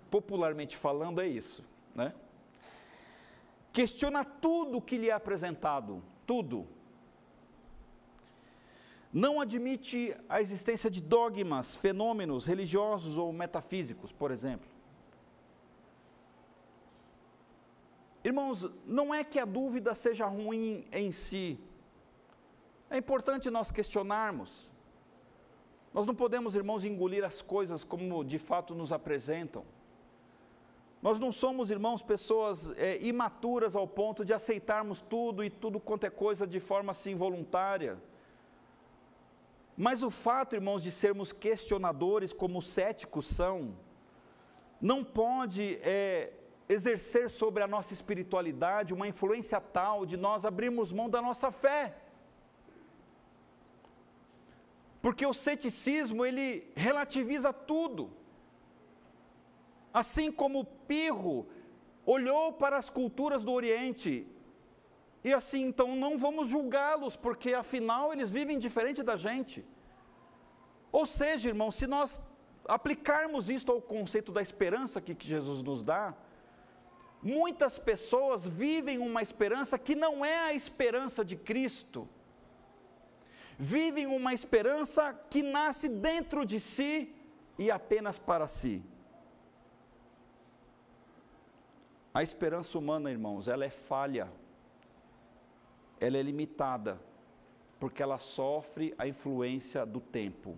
popularmente 0.10 0.76
falando, 0.76 1.22
é 1.22 1.28
isso, 1.28 1.64
né? 1.94 2.12
Questiona 3.72 4.26
tudo 4.26 4.82
que 4.82 4.98
lhe 4.98 5.12
é 5.12 5.14
apresentado, 5.14 6.02
tudo. 6.26 6.68
Não 9.14 9.40
admite 9.40 10.18
a 10.28 10.42
existência 10.42 10.90
de 10.90 11.02
dogmas, 11.02 11.76
fenômenos 11.76 12.48
religiosos 12.48 13.16
ou 13.16 13.32
metafísicos, 13.32 14.12
por 14.12 14.32
exemplo. 14.32 14.68
Irmãos, 18.24 18.68
não 18.88 19.14
é 19.14 19.24
que 19.24 19.38
a 19.38 19.46
dúvida 19.46 19.94
seja 19.94 20.26
ruim 20.26 20.88
em 20.92 21.12
si. 21.12 21.60
É 22.92 22.98
importante 22.98 23.50
nós 23.50 23.72
questionarmos. 23.72 24.70
Nós 25.94 26.06
não 26.06 26.14
podemos, 26.14 26.56
irmãos, 26.56 26.84
engolir 26.84 27.24
as 27.24 27.42
coisas 27.42 27.86
como 27.86 28.22
de 28.22 28.38
fato 28.38 28.76
nos 28.76 28.92
apresentam. 28.92 29.64
Nós 31.02 31.18
não 31.18 31.32
somos, 31.32 31.72
irmãos, 31.72 32.04
pessoas 32.04 32.70
é, 32.78 33.02
imaturas 33.02 33.78
ao 33.78 33.88
ponto 33.88 34.26
de 34.26 34.34
aceitarmos 34.34 35.00
tudo 35.00 35.42
e 35.42 35.50
tudo 35.50 35.80
quanto 35.80 36.04
é 36.04 36.10
coisa 36.10 36.46
de 36.46 36.60
forma 36.60 36.92
assim 36.92 37.16
voluntária. 37.16 37.98
Mas 39.78 40.04
o 40.04 40.12
fato, 40.12 40.54
irmãos, 40.54 40.84
de 40.84 40.92
sermos 40.92 41.32
questionadores, 41.32 42.34
como 42.34 42.60
os 42.60 42.68
céticos 42.68 43.26
são, 43.26 43.74
não 44.82 45.02
pode 45.02 45.80
é, 45.82 46.34
exercer 46.68 47.30
sobre 47.30 47.64
a 47.64 47.68
nossa 47.68 47.94
espiritualidade 47.94 48.94
uma 48.94 49.08
influência 49.08 49.62
tal 49.62 50.06
de 50.06 50.18
nós 50.18 50.44
abrirmos 50.44 50.92
mão 50.92 51.10
da 51.10 51.22
nossa 51.22 51.54
fé. 51.54 51.96
Porque 55.02 55.26
o 55.26 55.34
ceticismo, 55.34 56.26
ele 56.26 56.72
relativiza 56.76 57.52
tudo. 57.52 58.12
Assim 59.94 60.32
como 60.32 60.64
Pirro 60.64 61.48
olhou 62.06 62.54
para 62.54 62.78
as 62.78 62.90
culturas 62.90 63.44
do 63.44 63.52
Oriente 63.52 64.28
e 65.24 65.32
assim, 65.34 65.64
então 65.64 65.96
não 65.96 66.18
vamos 66.18 66.48
julgá-los, 66.50 67.16
porque 67.16 67.54
afinal 67.54 68.12
eles 68.12 68.30
vivem 68.30 68.58
diferente 68.58 69.04
da 69.04 69.16
gente. 69.16 69.64
Ou 70.92 71.06
seja, 71.06 71.50
irmão, 71.50 71.70
se 71.70 71.86
nós 71.86 72.22
aplicarmos 72.66 73.50
isto 73.50 73.72
ao 73.72 73.82
conceito 73.82 74.32
da 74.32 74.42
esperança 74.42 75.00
que, 75.00 75.14
que 75.14 75.28
Jesus 75.28 75.62
nos 75.62 75.84
dá, 75.84 76.16
muitas 77.22 77.78
pessoas 77.78 78.48
vivem 78.48 78.98
uma 78.98 79.22
esperança 79.22 79.78
que 79.78 79.96
não 79.96 80.26
é 80.26 80.40
a 80.40 80.54
esperança 80.54 81.24
de 81.24 81.36
Cristo. 81.36 82.10
Vivem 83.64 84.08
uma 84.08 84.34
esperança 84.34 85.14
que 85.30 85.44
nasce 85.44 85.88
dentro 85.88 86.44
de 86.44 86.60
si 86.60 87.14
e 87.60 87.70
apenas 87.70 88.18
para 88.18 88.48
si. 88.48 88.84
A 92.12 92.24
esperança 92.24 92.76
humana, 92.80 93.12
irmãos, 93.12 93.48
ela 93.48 93.64
é 93.64 93.70
falha, 93.70 94.28
ela 96.00 96.18
é 96.18 96.24
limitada, 96.24 97.00
porque 97.80 98.02
ela 98.02 98.18
sofre 98.18 98.96
a 98.98 99.08
influência 99.08 99.86
do 99.86 100.00
tempo. 100.00 100.58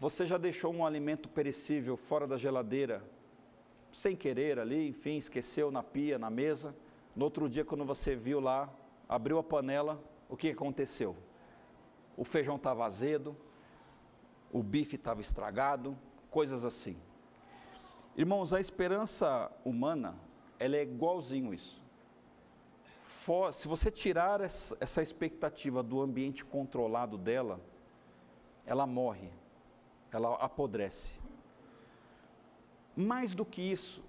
Você 0.00 0.26
já 0.26 0.36
deixou 0.36 0.74
um 0.74 0.84
alimento 0.84 1.28
perecível 1.28 1.96
fora 1.96 2.26
da 2.26 2.36
geladeira, 2.36 3.04
sem 3.92 4.16
querer 4.16 4.58
ali, 4.58 4.88
enfim, 4.88 5.16
esqueceu 5.16 5.70
na 5.70 5.84
pia, 5.84 6.18
na 6.18 6.28
mesa. 6.28 6.74
No 7.14 7.24
outro 7.24 7.48
dia, 7.48 7.64
quando 7.64 7.84
você 7.84 8.16
viu 8.16 8.40
lá, 8.40 8.68
abriu 9.08 9.38
a 9.38 9.44
panela, 9.44 10.02
o 10.28 10.36
que 10.36 10.50
aconteceu? 10.50 11.16
O 12.16 12.24
feijão 12.24 12.56
estava 12.56 12.84
azedo, 12.84 13.36
o 14.52 14.62
bife 14.62 14.96
estava 14.96 15.20
estragado, 15.20 15.96
coisas 16.30 16.64
assim. 16.64 16.96
Irmãos, 18.16 18.52
a 18.52 18.60
esperança 18.60 19.50
humana, 19.64 20.14
ela 20.58 20.76
é 20.76 20.82
igualzinho 20.82 21.52
isso. 21.52 21.82
For, 23.00 23.52
se 23.52 23.66
você 23.66 23.90
tirar 23.90 24.40
essa, 24.40 24.76
essa 24.80 25.02
expectativa 25.02 25.82
do 25.82 26.00
ambiente 26.00 26.44
controlado 26.44 27.18
dela, 27.18 27.60
ela 28.64 28.86
morre, 28.86 29.30
ela 30.12 30.34
apodrece. 30.36 31.18
Mais 32.96 33.34
do 33.34 33.44
que 33.44 33.60
isso, 33.60 34.02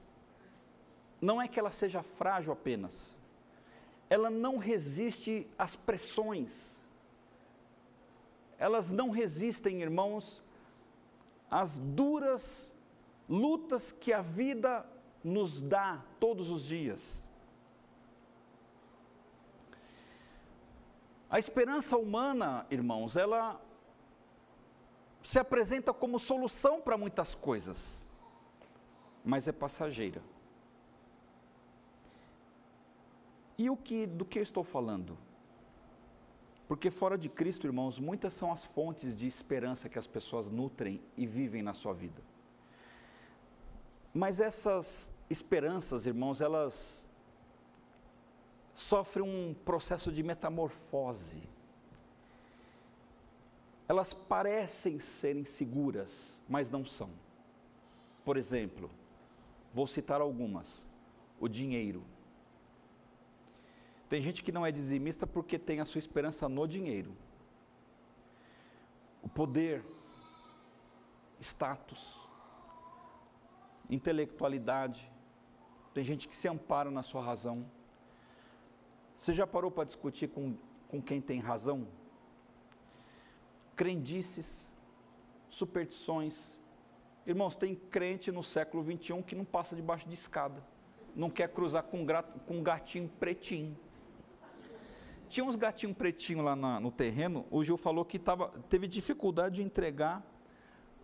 não 1.20 1.42
é 1.42 1.48
que 1.48 1.60
ela 1.60 1.72
seja 1.72 2.04
frágil 2.04 2.54
apenas, 2.54 3.18
ela 4.10 4.30
não 4.30 4.58
resiste 4.58 5.48
às 5.58 5.76
pressões, 5.76 6.76
elas 8.58 8.92
não 8.92 9.10
resistem, 9.10 9.82
irmãos, 9.82 10.44
às 11.50 11.78
duras 11.78 12.76
lutas 13.28 13.92
que 13.92 14.14
a 14.14 14.22
vida 14.22 14.86
nos 15.24 15.60
dá 15.60 16.04
todos 16.20 16.50
os 16.50 16.64
dias. 16.64 17.24
A 21.30 21.40
esperança 21.40 21.98
humana, 21.98 22.66
irmãos, 22.70 23.18
ela 23.18 23.60
se 25.24 25.40
apresenta 25.40 25.92
como 25.92 26.20
solução 26.20 26.80
para 26.80 26.98
muitas 26.98 27.34
coisas, 27.34 28.08
mas 29.24 29.48
é 29.48 29.52
passageira. 29.52 30.22
E 33.58 33.70
o 33.70 33.78
que 33.78 34.06
do 34.06 34.26
que 34.26 34.40
eu 34.40 34.44
estou 34.44 34.64
falando? 34.64 35.18
Porque 36.68 36.90
fora 36.90 37.18
de 37.18 37.30
Cristo, 37.30 37.68
irmãos, 37.68 38.00
muitas 38.00 38.34
são 38.34 38.52
as 38.52 38.66
fontes 38.66 39.16
de 39.16 39.28
esperança 39.28 39.88
que 39.88 40.00
as 40.00 40.08
pessoas 40.08 40.50
nutrem 40.50 41.02
e 41.16 41.26
vivem 41.26 41.62
na 41.62 41.74
sua 41.74 41.94
vida. 41.94 42.22
Mas 44.14 44.40
essas 44.40 45.14
esperanças, 45.30 46.06
irmãos, 46.06 46.42
elas 46.42 47.06
sofrem 48.74 49.26
um 49.26 49.54
processo 49.54 50.12
de 50.12 50.24
metamorfose. 50.24 51.44
Elas 53.88 54.14
parecem 54.14 55.00
serem 55.00 55.46
seguras, 55.46 56.40
mas 56.50 56.72
não 56.72 56.84
são. 56.84 57.10
Por 58.24 58.38
exemplo, 58.38 58.90
vou 59.74 59.86
citar 59.86 60.20
algumas: 60.20 60.88
o 61.40 61.48
dinheiro. 61.48 62.04
Tem 64.08 64.22
gente 64.22 64.44
que 64.44 64.52
não 64.52 64.66
é 64.66 64.72
dizimista 64.72 65.26
porque 65.26 65.58
tem 65.58 65.80
a 65.80 65.86
sua 65.86 66.00
esperança 66.00 66.48
no 66.48 66.68
dinheiro. 66.68 67.16
O 69.24 69.30
poder, 69.30 69.84
status, 71.40 72.20
intelectualidade, 73.90 75.12
tem 75.94 76.04
gente 76.04 76.28
que 76.28 76.36
se 76.36 76.48
ampara 76.48 76.92
na 76.92 77.02
sua 77.02 77.24
razão. 77.24 77.66
Você 79.16 79.34
já 79.34 79.48
parou 79.48 79.72
para 79.72 79.86
discutir 79.86 80.28
com, 80.28 80.56
com 80.88 81.02
quem 81.02 81.20
tem 81.22 81.40
razão? 81.40 81.88
Crendices, 83.76 84.74
superstições. 85.50 86.54
Irmãos, 87.26 87.56
tem 87.56 87.74
crente 87.76 88.32
no 88.32 88.44
século 88.44 88.84
21 88.84 89.24
que 89.24 89.34
não 89.34 89.46
passa 89.46 89.76
debaixo 89.76 90.08
de 90.08 90.14
escada, 90.14 90.64
não 91.16 91.30
quer 91.30 91.50
cruzar 91.50 91.84
com 91.84 92.06
um 92.50 92.62
gatinho 92.62 93.10
pretinho. 93.20 93.76
Tinha 95.30 95.46
uns 95.46 95.56
gatinhos 95.56 95.98
pretinhos 95.98 96.46
lá 96.46 96.56
na, 96.56 96.80
no 96.80 96.92
terreno, 96.92 97.46
o 97.50 97.64
Gil 97.64 97.78
falou 97.78 98.06
que 98.06 98.20
tava, 98.20 98.50
teve 98.70 98.88
dificuldade 98.88 99.56
de 99.56 99.64
entregar 99.64 100.24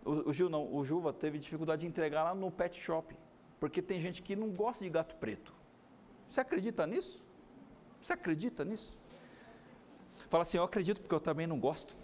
o, 0.04 0.30
o 0.30 0.32
Gil 0.32 0.48
não, 0.48 0.72
o 0.74 0.84
Juva 0.84 1.12
teve 1.12 1.38
dificuldade 1.38 1.82
de 1.82 1.86
entregar 1.86 2.24
lá 2.24 2.34
no 2.34 2.50
pet 2.50 2.78
shop, 2.78 3.16
porque 3.60 3.80
tem 3.80 4.00
gente 4.00 4.22
que 4.22 4.34
não 4.34 4.50
gosta 4.50 4.84
de 4.84 4.90
gato 4.90 5.14
preto. 5.16 5.52
Você 6.28 6.40
acredita 6.40 6.86
nisso? 6.86 7.24
Você 8.00 8.12
acredita 8.12 8.64
nisso? 8.64 8.96
Fala 10.28 10.42
assim, 10.42 10.56
eu 10.56 10.64
acredito 10.64 11.00
porque 11.00 11.14
eu 11.14 11.20
também 11.20 11.46
não 11.46 11.58
gosto. 11.58 11.94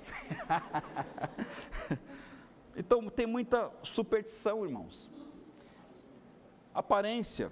então 2.77 3.09
tem 3.09 3.27
muita 3.27 3.71
superstição, 3.83 4.65
irmãos. 4.65 5.11
Aparência. 6.73 7.51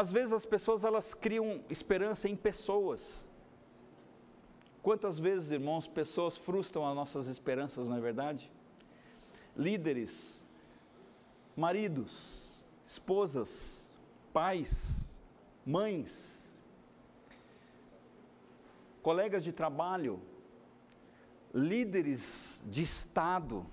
Às 0.00 0.12
vezes 0.12 0.34
as 0.34 0.44
pessoas 0.44 0.84
elas 0.84 1.14
criam 1.14 1.64
esperança 1.70 2.28
em 2.28 2.36
pessoas. 2.36 3.26
Quantas 4.82 5.18
vezes, 5.18 5.50
irmãos, 5.50 5.86
pessoas 5.86 6.36
frustram 6.36 6.86
as 6.86 6.94
nossas 6.94 7.28
esperanças, 7.28 7.86
não 7.86 7.96
é 7.96 8.00
verdade? 8.00 8.52
Líderes, 9.56 10.38
maridos, 11.56 12.52
esposas, 12.86 13.90
pais, 14.34 15.16
mães, 15.64 16.54
colegas 19.02 19.42
de 19.42 19.50
trabalho, 19.50 20.20
líderes 21.54 22.62
de 22.66 22.82
Estado. 22.82 23.64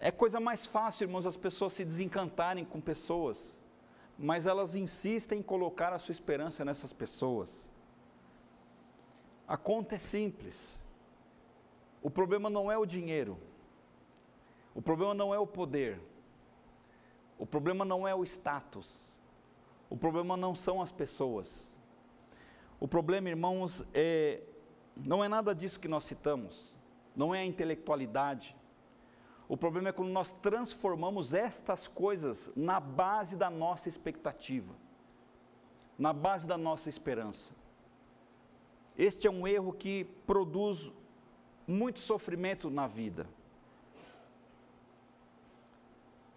É 0.00 0.10
coisa 0.10 0.40
mais 0.40 0.66
fácil, 0.66 1.04
irmãos, 1.04 1.24
as 1.24 1.36
pessoas 1.36 1.72
se 1.72 1.84
desencantarem 1.84 2.64
com 2.64 2.80
pessoas, 2.80 3.60
mas 4.18 4.46
elas 4.46 4.74
insistem 4.74 5.40
em 5.40 5.42
colocar 5.42 5.92
a 5.92 5.98
sua 5.98 6.12
esperança 6.12 6.64
nessas 6.64 6.92
pessoas. 6.92 7.70
A 9.46 9.56
conta 9.56 9.96
é 9.96 9.98
simples. 9.98 10.78
O 12.02 12.10
problema 12.10 12.48
não 12.48 12.70
é 12.70 12.78
o 12.78 12.86
dinheiro. 12.86 13.38
O 14.74 14.82
problema 14.82 15.14
não 15.14 15.34
é 15.34 15.38
o 15.38 15.46
poder. 15.46 16.00
O 17.38 17.46
problema 17.46 17.84
não 17.84 18.06
é 18.06 18.14
o 18.14 18.24
status. 18.24 19.18
O 19.90 19.96
problema 19.96 20.36
não 20.36 20.54
são 20.54 20.80
as 20.80 20.92
pessoas. 20.92 21.76
O 22.80 22.88
problema, 22.88 23.28
irmãos, 23.28 23.84
é 23.92 24.42
não 24.96 25.24
é 25.24 25.28
nada 25.28 25.54
disso 25.54 25.80
que 25.80 25.88
nós 25.88 26.04
citamos. 26.04 26.72
Não 27.16 27.34
é 27.34 27.40
a 27.40 27.44
intelectualidade. 27.44 28.56
O 29.48 29.56
problema 29.56 29.90
é 29.90 29.92
quando 29.92 30.10
nós 30.10 30.32
transformamos 30.32 31.34
estas 31.34 31.86
coisas 31.86 32.50
na 32.56 32.80
base 32.80 33.36
da 33.36 33.50
nossa 33.50 33.88
expectativa, 33.88 34.74
na 35.98 36.12
base 36.12 36.46
da 36.46 36.56
nossa 36.56 36.88
esperança. 36.88 37.54
Este 38.96 39.26
é 39.26 39.30
um 39.30 39.46
erro 39.46 39.72
que 39.72 40.04
produz 40.26 40.92
muito 41.66 42.00
sofrimento 42.00 42.70
na 42.70 42.86
vida. 42.86 43.26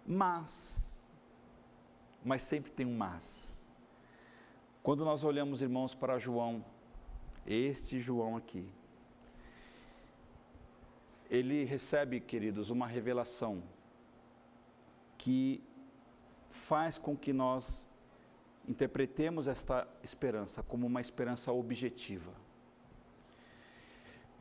Mas, 0.06 1.10
mas 2.24 2.42
sempre 2.42 2.70
tem 2.70 2.84
um 2.84 2.96
mas. 2.96 3.66
Quando 4.82 5.04
nós 5.04 5.22
olhamos, 5.22 5.62
irmãos, 5.62 5.94
para 5.94 6.18
João, 6.18 6.64
este 7.46 8.00
João 8.00 8.36
aqui, 8.36 8.68
ele 11.30 11.64
recebe, 11.64 12.20
queridos, 12.20 12.70
uma 12.70 12.86
revelação 12.86 13.62
que 15.16 15.62
faz 16.48 16.96
com 16.96 17.16
que 17.16 17.32
nós 17.32 17.86
interpretemos 18.66 19.48
esta 19.48 19.86
esperança 20.02 20.62
como 20.62 20.86
uma 20.86 21.00
esperança 21.00 21.52
objetiva. 21.52 22.32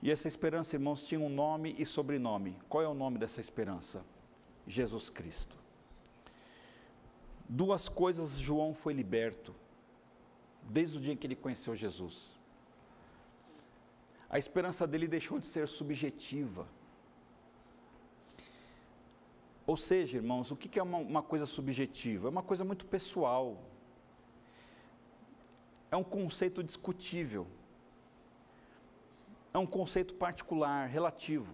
E 0.01 0.11
essa 0.11 0.27
esperança, 0.27 0.75
irmãos, 0.75 1.07
tinha 1.07 1.19
um 1.19 1.29
nome 1.29 1.75
e 1.77 1.85
sobrenome. 1.85 2.55
Qual 2.69 2.83
é 2.83 2.87
o 2.87 2.93
nome 2.93 3.17
dessa 3.17 3.41
esperança? 3.41 4.05
Jesus 4.67 5.09
Cristo. 5.09 5.57
Duas 7.49 7.87
coisas 7.89 8.37
João 8.37 8.73
foi 8.73 8.93
liberto, 8.93 9.55
desde 10.63 10.97
o 10.97 11.01
dia 11.01 11.13
em 11.13 11.17
que 11.17 11.25
ele 11.25 11.35
conheceu 11.35 11.75
Jesus. 11.75 12.35
a 14.29 14.37
esperança 14.37 14.85
dele 14.85 15.07
deixou 15.07 15.39
de 15.39 15.47
ser 15.47 15.67
subjetiva. 15.67 16.67
Ou 19.67 19.75
seja, 19.75 20.15
irmãos, 20.15 20.49
o 20.49 20.55
que 20.55 20.79
é 20.79 20.81
uma, 20.81 20.97
uma 20.97 21.21
coisa 21.21 21.45
subjetiva? 21.45 22.29
É 22.29 22.31
uma 22.31 22.41
coisa 22.41 22.63
muito 22.63 22.85
pessoal. 22.85 23.61
É 25.91 25.97
um 25.97 26.05
conceito 26.05 26.63
discutível. 26.63 27.45
É 29.53 29.57
um 29.57 29.65
conceito 29.65 30.13
particular, 30.15 30.87
relativo. 30.87 31.53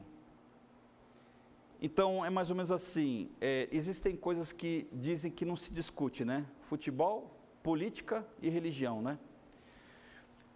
Então, 1.81 2.23
é 2.23 2.29
mais 2.29 2.51
ou 2.51 2.55
menos 2.55 2.71
assim: 2.71 3.31
é, 3.41 3.67
existem 3.71 4.15
coisas 4.15 4.51
que 4.51 4.87
dizem 4.93 5.31
que 5.31 5.43
não 5.43 5.55
se 5.55 5.73
discute, 5.73 6.23
né? 6.23 6.45
Futebol, 6.61 7.35
política 7.63 8.25
e 8.39 8.47
religião, 8.47 9.01
né? 9.01 9.17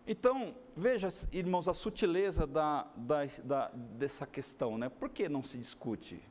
Então, 0.06 0.56
veja, 0.76 1.10
irmãos, 1.32 1.68
a 1.68 1.74
sutileza 1.74 2.46
da, 2.46 2.88
da, 2.96 3.26
da, 3.44 3.68
dessa 3.70 4.28
questão, 4.28 4.78
né? 4.78 4.90
Por 4.90 5.10
que 5.10 5.28
não 5.28 5.44
se 5.44 5.58
discute? 5.58 6.22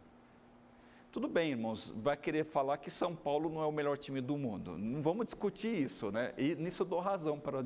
Tudo 1.16 1.28
bem, 1.28 1.52
irmãos, 1.52 1.90
vai 1.96 2.14
querer 2.14 2.44
falar 2.44 2.76
que 2.76 2.90
São 2.90 3.16
Paulo 3.16 3.48
não 3.48 3.62
é 3.62 3.64
o 3.64 3.72
melhor 3.72 3.96
time 3.96 4.20
do 4.20 4.36
mundo. 4.36 4.76
Não 4.76 5.00
vamos 5.00 5.24
discutir 5.24 5.74
isso, 5.74 6.12
né? 6.12 6.34
E 6.36 6.54
nisso 6.56 6.82
eu 6.82 6.86
dou 6.86 7.00
razão 7.00 7.40
para. 7.40 7.64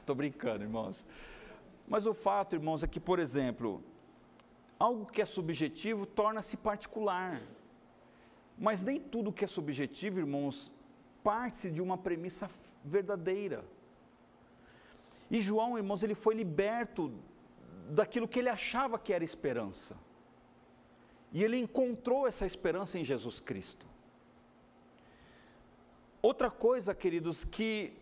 Estou 0.00 0.12
brincando, 0.14 0.64
irmãos. 0.64 1.02
Mas 1.88 2.06
o 2.06 2.12
fato, 2.12 2.54
irmãos, 2.54 2.84
é 2.84 2.86
que, 2.86 3.00
por 3.00 3.18
exemplo, 3.18 3.82
algo 4.78 5.06
que 5.06 5.22
é 5.22 5.24
subjetivo 5.24 6.04
torna-se 6.04 6.58
particular. 6.58 7.40
Mas 8.58 8.82
nem 8.82 9.00
tudo 9.00 9.32
que 9.32 9.46
é 9.46 9.48
subjetivo, 9.48 10.18
irmãos, 10.18 10.70
parte 11.22 11.70
de 11.70 11.80
uma 11.80 11.96
premissa 11.96 12.50
verdadeira. 12.84 13.64
E 15.30 15.40
João, 15.40 15.78
irmãos, 15.78 16.02
ele 16.02 16.14
foi 16.14 16.34
liberto 16.34 17.10
daquilo 17.88 18.28
que 18.28 18.40
ele 18.40 18.50
achava 18.50 18.98
que 18.98 19.10
era 19.10 19.24
esperança. 19.24 19.96
E 21.34 21.42
ele 21.44 21.58
encontrou 21.58 22.26
essa 22.26 22.46
esperança 22.46 22.98
em 22.98 23.04
Jesus 23.04 23.40
Cristo. 23.40 23.86
Outra 26.22 26.50
coisa, 26.50 26.94
queridos, 26.94 27.44
que 27.44 27.92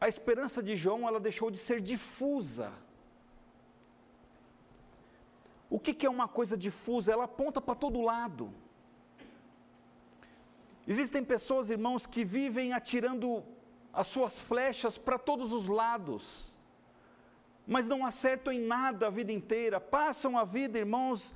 a 0.00 0.08
esperança 0.08 0.62
de 0.62 0.74
João, 0.76 1.06
ela 1.06 1.20
deixou 1.20 1.50
de 1.50 1.58
ser 1.58 1.80
difusa. 1.80 2.72
O 5.68 5.78
que, 5.78 5.92
que 5.92 6.06
é 6.06 6.10
uma 6.10 6.28
coisa 6.28 6.56
difusa? 6.56 7.12
Ela 7.12 7.24
aponta 7.24 7.60
para 7.60 7.74
todo 7.74 8.00
lado. 8.00 8.50
Existem 10.86 11.22
pessoas, 11.22 11.68
irmãos, 11.68 12.06
que 12.06 12.24
vivem 12.24 12.72
atirando 12.72 13.44
as 13.92 14.06
suas 14.06 14.40
flechas 14.40 14.96
para 14.96 15.18
todos 15.18 15.52
os 15.52 15.66
lados 15.66 16.56
mas 17.68 17.86
não 17.86 18.04
acertam 18.06 18.50
em 18.50 18.60
nada 18.60 19.08
a 19.08 19.10
vida 19.10 19.30
inteira, 19.30 19.78
passam 19.78 20.38
a 20.38 20.42
vida, 20.42 20.78
irmãos, 20.78 21.34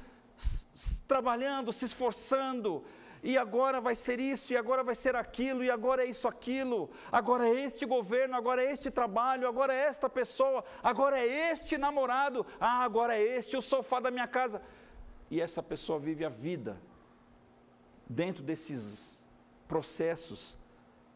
trabalhando, 1.07 1.73
se 1.73 1.85
esforçando, 1.85 2.85
e 3.23 3.39
agora 3.39 3.81
vai 3.81 3.95
ser 3.95 4.19
isso, 4.19 4.53
e 4.53 4.57
agora 4.57 4.83
vai 4.83 4.97
ser 4.97 5.15
aquilo, 5.15 5.63
e 5.63 5.71
agora 5.71 6.05
é 6.05 6.07
isso, 6.07 6.27
aquilo, 6.27 6.91
agora 7.11 7.49
é 7.49 7.61
este 7.61 7.87
governo, 7.87 8.35
agora 8.35 8.65
é 8.65 8.73
este 8.73 8.91
trabalho, 8.91 9.47
agora 9.47 9.73
é 9.73 9.79
esta 9.85 10.11
pessoa, 10.11 10.65
agora 10.83 11.21
é 11.21 11.53
este 11.53 11.79
namorado, 11.79 12.45
ah, 12.59 12.83
agora 12.83 13.17
é 13.17 13.39
este 13.39 13.57
o 13.57 13.63
sofá 13.63 14.01
da 14.01 14.11
minha 14.11 14.27
casa. 14.27 14.61
E 15.31 15.41
essa 15.41 15.63
pessoa 15.63 16.01
vive 16.01 16.25
a 16.25 16.29
vida 16.29 16.81
dentro 18.09 18.43
desses 18.43 19.23
processos 19.69 20.59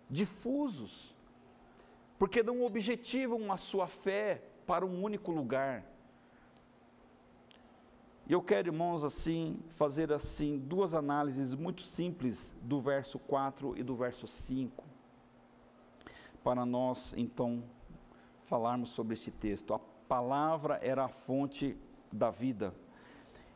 difusos, 0.09 1.15
porque 2.19 2.43
não 2.43 2.63
objetivam 2.63 3.53
a 3.53 3.57
sua 3.57 3.89
fé 3.89 4.43
para 4.65 4.87
um 4.87 5.03
único 5.03 5.33
lugar. 5.33 5.85
E 8.29 8.33
eu 8.33 8.43
quero, 8.43 8.69
irmãos, 8.69 9.05
assim, 9.05 9.57
fazer 9.69 10.13
assim 10.13 10.59
duas 10.59 10.95
análises 10.95 11.55
muito 11.55 11.83
simples 11.83 12.57
do 12.61 12.81
verso 12.81 13.21
4 13.21 13.79
e 13.79 13.85
do 13.85 13.95
verso 13.95 14.27
5, 14.27 14.83
para 16.43 16.67
nós 16.67 17.15
então 17.17 17.63
falarmos 18.41 18.91
sobre 18.91 19.15
esse 19.15 19.31
texto. 19.31 19.73
A 19.73 19.79
palavra 19.79 20.81
era 20.83 21.05
a 21.05 21.09
fonte 21.09 21.79
da 22.11 22.29
vida, 22.29 22.75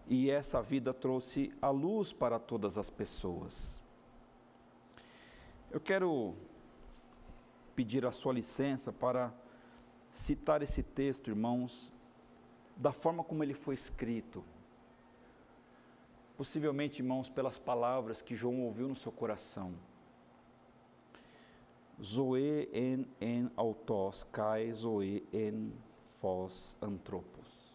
e 0.06 0.30
essa 0.30 0.62
vida 0.62 0.94
trouxe 0.94 1.52
a 1.60 1.70
luz 1.70 2.12
para 2.12 2.38
todas 2.38 2.78
as 2.78 2.88
pessoas. 2.88 3.80
Eu 5.68 5.80
quero 5.80 6.36
pedir 7.74 8.06
a 8.06 8.12
sua 8.12 8.32
licença 8.32 8.92
para 8.92 9.34
citar 10.12 10.62
esse 10.62 10.82
texto, 10.82 11.28
irmãos, 11.28 11.90
da 12.76 12.92
forma 12.92 13.24
como 13.24 13.42
ele 13.42 13.54
foi 13.54 13.74
escrito. 13.74 14.44
Possivelmente, 16.40 17.02
irmãos, 17.02 17.28
pelas 17.28 17.58
palavras 17.58 18.22
que 18.22 18.34
João 18.34 18.62
ouviu 18.62 18.88
no 18.88 18.96
seu 18.96 19.12
coração. 19.12 19.74
Zoe 22.02 22.66
en 22.72 23.06
en 23.20 23.50
autos, 23.54 24.24
kai 24.24 24.72
zoe 24.72 25.22
en 25.34 25.70
phos 26.06 26.78
antropos. 26.80 27.74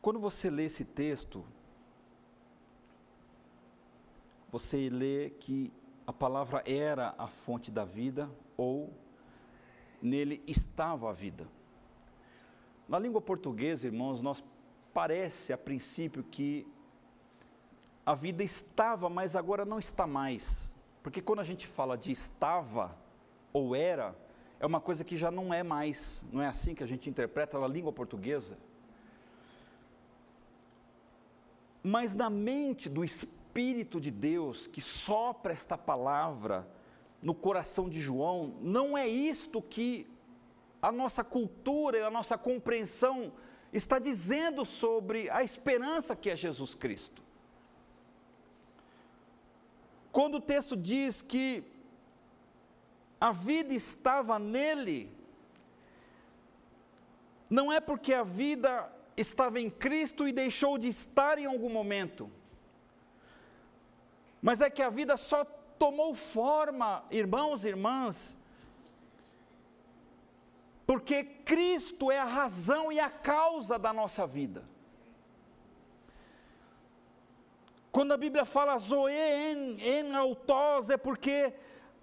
Quando 0.00 0.20
você 0.20 0.48
lê 0.48 0.66
esse 0.66 0.84
texto, 0.84 1.44
você 4.52 4.88
lê 4.88 5.30
que 5.30 5.72
a 6.06 6.12
palavra 6.12 6.62
era 6.64 7.12
a 7.18 7.26
fonte 7.26 7.72
da 7.72 7.84
vida 7.84 8.30
ou 8.56 8.94
nele 10.00 10.44
estava 10.46 11.10
a 11.10 11.12
vida. 11.12 11.57
Na 12.88 12.98
língua 12.98 13.20
portuguesa, 13.20 13.86
irmãos, 13.86 14.22
nós 14.22 14.42
parece 14.94 15.52
a 15.52 15.58
princípio 15.58 16.24
que 16.24 16.66
a 18.04 18.14
vida 18.14 18.42
estava, 18.42 19.10
mas 19.10 19.36
agora 19.36 19.64
não 19.66 19.78
está 19.78 20.06
mais. 20.06 20.74
Porque 21.02 21.20
quando 21.20 21.40
a 21.40 21.44
gente 21.44 21.66
fala 21.66 21.98
de 21.98 22.10
estava 22.10 22.96
ou 23.52 23.76
era, 23.76 24.16
é 24.58 24.66
uma 24.66 24.80
coisa 24.80 25.04
que 25.04 25.16
já 25.16 25.30
não 25.30 25.52
é 25.52 25.62
mais. 25.62 26.24
Não 26.32 26.40
é 26.40 26.46
assim 26.46 26.74
que 26.74 26.82
a 26.82 26.86
gente 26.86 27.10
interpreta 27.10 27.58
na 27.60 27.68
língua 27.68 27.92
portuguesa. 27.92 28.56
Mas 31.82 32.14
na 32.14 32.30
mente 32.30 32.88
do 32.88 33.04
Espírito, 33.04 34.00
de 34.00 34.10
Deus 34.10 34.66
que 34.66 34.80
sopra 34.80 35.52
esta 35.52 35.76
palavra 35.76 36.66
no 37.22 37.34
coração 37.34 37.88
de 37.88 38.00
João, 38.00 38.54
não 38.60 38.96
é 38.96 39.06
isto 39.06 39.60
que 39.60 40.06
a 40.80 40.92
nossa 40.92 41.24
cultura 41.24 41.98
e 41.98 42.02
a 42.02 42.10
nossa 42.10 42.38
compreensão 42.38 43.32
está 43.72 43.98
dizendo 43.98 44.64
sobre 44.64 45.28
a 45.30 45.42
esperança 45.42 46.16
que 46.16 46.30
é 46.30 46.36
Jesus 46.36 46.74
Cristo. 46.74 47.22
Quando 50.10 50.36
o 50.36 50.40
texto 50.40 50.76
diz 50.76 51.20
que 51.20 51.62
a 53.20 53.32
vida 53.32 53.74
estava 53.74 54.38
nele, 54.38 55.12
não 57.50 57.72
é 57.72 57.80
porque 57.80 58.14
a 58.14 58.22
vida 58.22 58.90
estava 59.16 59.60
em 59.60 59.68
Cristo 59.68 60.26
e 60.26 60.32
deixou 60.32 60.78
de 60.78 60.88
estar 60.88 61.38
em 61.38 61.46
algum 61.46 61.68
momento 61.68 62.30
mas 64.40 64.60
é 64.60 64.70
que 64.70 64.82
a 64.82 64.90
vida 64.90 65.16
só 65.16 65.44
tomou 65.78 66.14
forma, 66.14 67.04
irmãos 67.10 67.64
e 67.64 67.68
irmãs, 67.68 68.37
porque 70.88 71.22
Cristo 71.22 72.10
é 72.10 72.18
a 72.18 72.24
razão 72.24 72.90
e 72.90 72.98
a 72.98 73.10
causa 73.10 73.78
da 73.78 73.92
nossa 73.92 74.26
vida. 74.26 74.66
Quando 77.92 78.12
a 78.12 78.16
Bíblia 78.16 78.46
fala 78.46 78.78
Zoe 78.78 79.12
en, 79.12 79.78
en 79.78 80.14
autos, 80.14 80.88
é 80.88 80.96
porque 80.96 81.52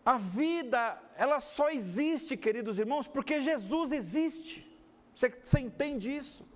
a 0.06 0.20
vida, 0.20 1.02
ela 1.18 1.40
só 1.40 1.72
existe, 1.72 2.38
queridos 2.38 2.78
irmãos, 2.78 3.08
porque 3.08 3.42
Jesus 3.42 3.92
existe. 3.92 4.72
Você, 5.16 5.30
você 5.30 5.60
entende 5.62 6.16
isso? 6.16 6.48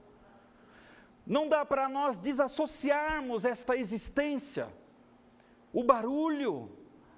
Não 1.26 1.50
dá 1.50 1.66
para 1.66 1.90
nós 1.90 2.20
desassociarmos 2.20 3.44
esta 3.44 3.76
existência 3.76 4.72
o 5.74 5.84
barulho, 5.84 6.70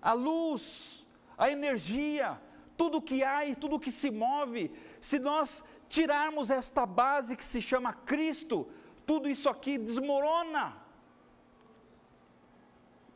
a 0.01 0.13
luz, 0.13 1.05
a 1.37 1.51
energia, 1.51 2.39
tudo 2.77 2.99
que 3.01 3.23
há 3.23 3.45
e 3.45 3.55
tudo 3.55 3.79
que 3.79 3.91
se 3.91 4.09
move, 4.09 4.71
se 5.01 5.19
nós 5.19 5.63
tirarmos 5.89 6.49
esta 6.49 6.85
base 6.85 7.35
que 7.35 7.43
se 7.43 7.61
chama 7.61 7.91
Cristo, 7.91 8.69
tudo 9.05 9.27
isso 9.27 9.49
aqui 9.49 9.77
desmorona 9.77 10.77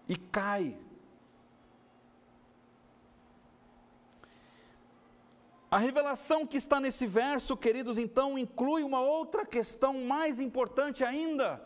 e 0.09 0.17
cai. 0.17 0.77
A 5.69 5.77
revelação 5.77 6.45
que 6.45 6.57
está 6.57 6.79
nesse 6.79 7.05
verso, 7.05 7.55
queridos, 7.55 7.97
então 7.97 8.37
inclui 8.37 8.83
uma 8.83 9.01
outra 9.01 9.45
questão 9.45 10.05
mais 10.05 10.39
importante 10.39 11.03
ainda 11.03 11.65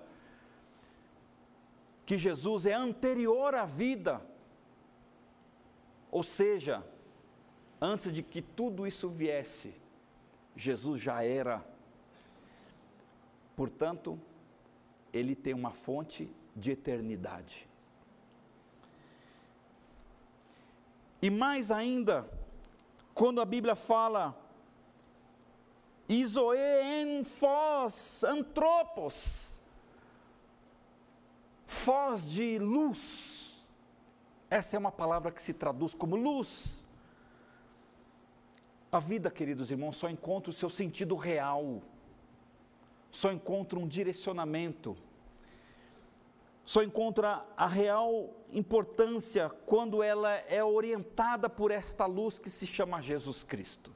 que 2.05 2.17
Jesus 2.17 2.65
é 2.65 2.73
anterior 2.73 3.53
à 3.53 3.65
vida. 3.65 4.19
Ou 6.09 6.23
seja, 6.23 6.83
antes 7.79 8.11
de 8.11 8.23
que 8.23 8.41
tudo 8.41 8.87
isso 8.87 9.07
viesse, 9.07 9.75
Jesus 10.59 10.99
já 10.99 11.23
era. 11.23 11.65
Portanto, 13.55 14.19
ele 15.13 15.33
tem 15.33 15.53
uma 15.53 15.71
fonte 15.71 16.29
de 16.53 16.71
eternidade. 16.71 17.67
E 21.21 21.29
mais 21.29 21.71
ainda, 21.71 22.29
quando 23.13 23.39
a 23.39 23.45
Bíblia 23.45 23.75
fala 23.75 24.37
Isoe 26.09 26.57
en 26.57 27.23
fós 27.23 28.23
antropos, 28.23 29.59
foz 31.67 32.31
de 32.31 32.57
luz. 32.57 33.63
Essa 34.49 34.75
é 34.75 34.79
uma 34.79 34.91
palavra 34.91 35.31
que 35.31 35.41
se 35.41 35.53
traduz 35.53 35.93
como 35.93 36.15
luz. 36.15 36.83
A 38.91 38.99
vida, 38.99 39.29
queridos 39.29 39.69
irmãos, 39.69 39.97
só 39.97 40.09
encontra 40.09 40.49
o 40.49 40.53
seu 40.53 40.69
sentido 40.69 41.15
real, 41.15 41.81
só 43.11 43.31
encontra 43.31 43.77
um 43.77 43.87
direcionamento, 43.87 44.97
só 46.65 46.81
encontra 46.81 47.45
a 47.55 47.67
real 47.67 48.29
importância 48.51 49.49
quando 49.65 50.01
ela 50.01 50.31
é 50.31 50.63
orientada 50.63 51.49
por 51.49 51.71
esta 51.71 52.05
luz 52.05 52.39
que 52.39 52.49
se 52.49 52.65
chama 52.65 53.01
Jesus 53.01 53.43
Cristo. 53.43 53.91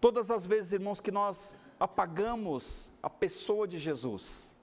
Todas 0.00 0.30
as 0.30 0.44
vezes, 0.44 0.72
irmãos, 0.72 1.00
que 1.00 1.12
nós 1.12 1.56
apagamos 1.78 2.92
a 3.00 3.10
pessoa 3.10 3.68
de 3.68 3.78
Jesus, 3.78 4.56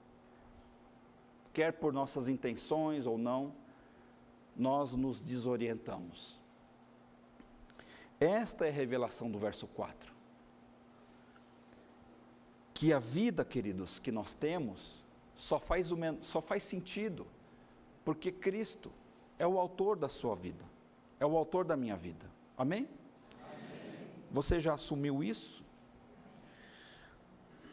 quer 1.52 1.72
por 1.74 1.94
nossas 1.94 2.28
intenções 2.28 3.06
ou 3.06 3.16
não, 3.16 3.54
nós 4.54 4.94
nos 4.94 5.20
desorientamos. 5.20 6.39
Esta 8.20 8.66
é 8.66 8.68
a 8.68 8.72
revelação 8.72 9.30
do 9.30 9.38
verso 9.38 9.66
4. 9.66 10.12
Que 12.74 12.92
a 12.92 12.98
vida, 12.98 13.44
queridos, 13.44 13.98
que 13.98 14.12
nós 14.12 14.34
temos, 14.34 15.02
só 15.34 15.58
faz, 15.58 15.88
só 16.22 16.42
faz 16.42 16.62
sentido 16.62 17.26
porque 18.04 18.30
Cristo 18.30 18.92
é 19.38 19.46
o 19.46 19.58
autor 19.58 19.96
da 19.96 20.08
sua 20.08 20.34
vida, 20.34 20.64
é 21.18 21.24
o 21.24 21.36
autor 21.36 21.64
da 21.64 21.76
minha 21.76 21.96
vida. 21.96 22.26
Amém? 22.56 22.86
Você 24.30 24.60
já 24.60 24.74
assumiu 24.74 25.24
isso? 25.24 25.64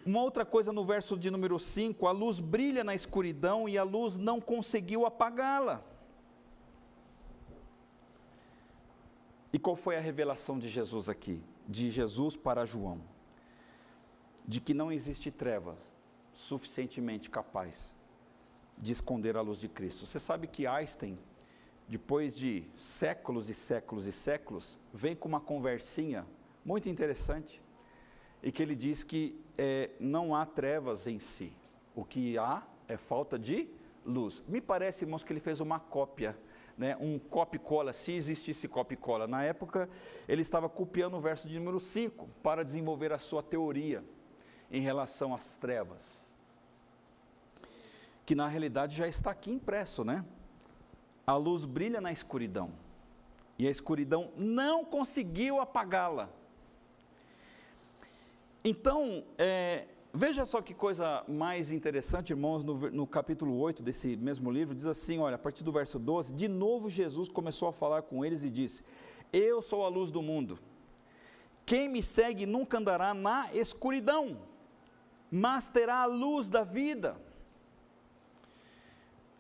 Uma 0.05 0.21
outra 0.21 0.45
coisa 0.45 0.71
no 0.71 0.86
verso 0.86 1.17
de 1.17 1.29
número 1.29 1.60
5: 1.60 2.07
a 2.07 2.12
luz 2.12 2.39
brilha 2.39 2.83
na 2.83 2.95
escuridão 2.95 3.67
e 3.67 3.77
a 3.77 3.83
luz 3.83 4.15
não 4.15 4.39
conseguiu 4.39 5.05
apagá-la. 5.05 5.83
E 9.51 9.60
qual 9.60 9.75
foi 9.75 9.97
a 9.97 10.01
revelação 10.01 10.60
de 10.60 10.67
Jesus 10.67 11.10
aqui? 11.10 11.41
De 11.67 11.89
Jesus 11.89 12.36
para 12.36 12.65
João? 12.65 13.01
De 14.45 14.60
que 14.60 14.73
não 14.73 14.91
existe 14.91 15.31
trevas 15.31 15.91
suficientemente 16.33 17.29
capaz 17.29 17.93
de 18.77 18.91
esconder 18.91 19.36
a 19.36 19.41
luz 19.41 19.60
de 19.60 19.67
Cristo. 19.67 20.05
Você 20.05 20.19
sabe 20.19 20.47
que 20.47 20.67
Einstein, 20.67 21.17
depois 21.88 22.36
de 22.36 22.63
séculos 22.77 23.49
e 23.49 23.53
séculos 23.53 24.05
e 24.05 24.12
séculos, 24.12 24.79
vem 24.93 25.15
com 25.15 25.27
uma 25.27 25.39
conversinha 25.39 26.25
muito 26.63 26.89
interessante, 26.89 27.62
e 28.43 28.51
que 28.51 28.62
ele 28.62 28.75
diz 28.75 29.03
que 29.03 29.39
é, 29.57 29.89
não 29.99 30.36
há 30.36 30.45
trevas 30.45 31.07
em 31.07 31.17
si, 31.17 31.51
o 31.95 32.05
que 32.05 32.38
há 32.38 32.62
é 32.88 32.97
falta 32.97 33.39
de 33.39 33.67
luz. 34.05 34.43
Me 34.47 34.62
parece, 34.62 35.05
irmãos, 35.05 35.23
que 35.23 35.33
ele 35.33 35.39
fez 35.39 35.60
uma 35.60 35.79
cópia, 35.79 36.38
né, 36.77 36.95
um 36.99 37.17
copy-cola, 37.17 37.91
se 37.91 38.11
existisse 38.11 38.67
copy-cola. 38.67 39.27
Na 39.27 39.43
época, 39.43 39.89
ele 40.27 40.41
estava 40.41 40.69
copiando 40.69 41.15
o 41.15 41.19
verso 41.19 41.47
de 41.49 41.57
número 41.57 41.79
5 41.79 42.29
para 42.43 42.63
desenvolver 42.63 43.11
a 43.11 43.17
sua 43.17 43.41
teoria 43.41 44.03
em 44.69 44.81
relação 44.81 45.33
às 45.33 45.57
trevas. 45.57 46.25
Que 48.25 48.35
na 48.35 48.47
realidade 48.47 48.95
já 48.95 49.07
está 49.07 49.31
aqui 49.31 49.49
impresso, 49.49 50.03
né? 50.03 50.23
A 51.25 51.35
luz 51.35 51.65
brilha 51.65 51.99
na 51.99 52.11
escuridão, 52.11 52.71
e 53.57 53.67
a 53.67 53.71
escuridão 53.71 54.31
não 54.37 54.85
conseguiu 54.85 55.59
apagá-la. 55.59 56.29
Então, 58.63 59.23
é, 59.37 59.87
veja 60.17 60.43
só 60.45 60.62
que 60.62 60.73
coisa 60.73 61.23
mais 61.27 61.69
interessante, 61.71 62.32
irmãos, 62.32 62.63
no, 62.63 62.73
no, 62.89 63.06
capítulo 63.06 63.56
8 63.60 63.84
desse 63.84 64.17
mesmo 64.17 64.49
livro, 64.49 64.73
diz 64.73 64.88
assim: 64.88 65.19
olha, 65.19 65.36
a 65.36 65.38
partir 65.38 65.63
do 65.63 65.71
verso 65.71 65.99
12, 65.99 66.34
de 66.34 66.47
novo 66.47 66.89
Jesus 66.89 67.30
começou 67.30 67.69
a 67.69 67.73
falar 67.73 68.01
com 68.01 68.25
eles 68.25 68.43
e 68.43 68.49
disse: 68.49 68.84
Eu 69.32 69.62
sou 69.62 69.86
a 69.86 69.88
luz 69.88 70.10
do 70.10 70.21
mundo. 70.21 70.58
Quem 71.65 71.88
me 71.88 72.01
segue 72.01 72.45
nunca 72.45 72.80
andará 72.80 73.13
na 73.13 73.53
escuridão, 73.53 74.39
mas 75.30 75.69
terá 75.69 76.01
a 76.01 76.06
luz 76.06 76.49
da 76.49 76.63
vida. 76.63 77.15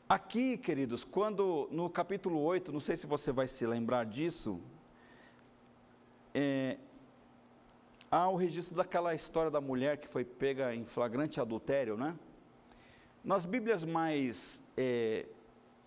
Aqui, 0.07 0.57
queridos, 0.57 1.03
quando 1.03 1.67
no 1.71 1.89
capítulo 1.89 2.39
8, 2.41 2.71
não 2.71 2.79
sei 2.79 2.95
se 2.95 3.07
você 3.07 3.31
vai 3.31 3.47
se 3.47 3.65
lembrar 3.65 4.05
disso, 4.05 4.61
é, 6.33 6.77
há 8.11 8.29
o 8.29 8.35
registro 8.35 8.75
daquela 8.75 9.13
história 9.13 9.51
da 9.51 9.61
mulher 9.61 9.97
que 9.97 10.07
foi 10.07 10.23
pega 10.23 10.73
em 10.73 10.85
flagrante 10.85 11.39
adultério, 11.39 11.97
né? 11.97 12.15
Nas 13.23 13.45
Bíblias 13.45 13.83
mais, 13.83 14.63
é, 14.77 15.25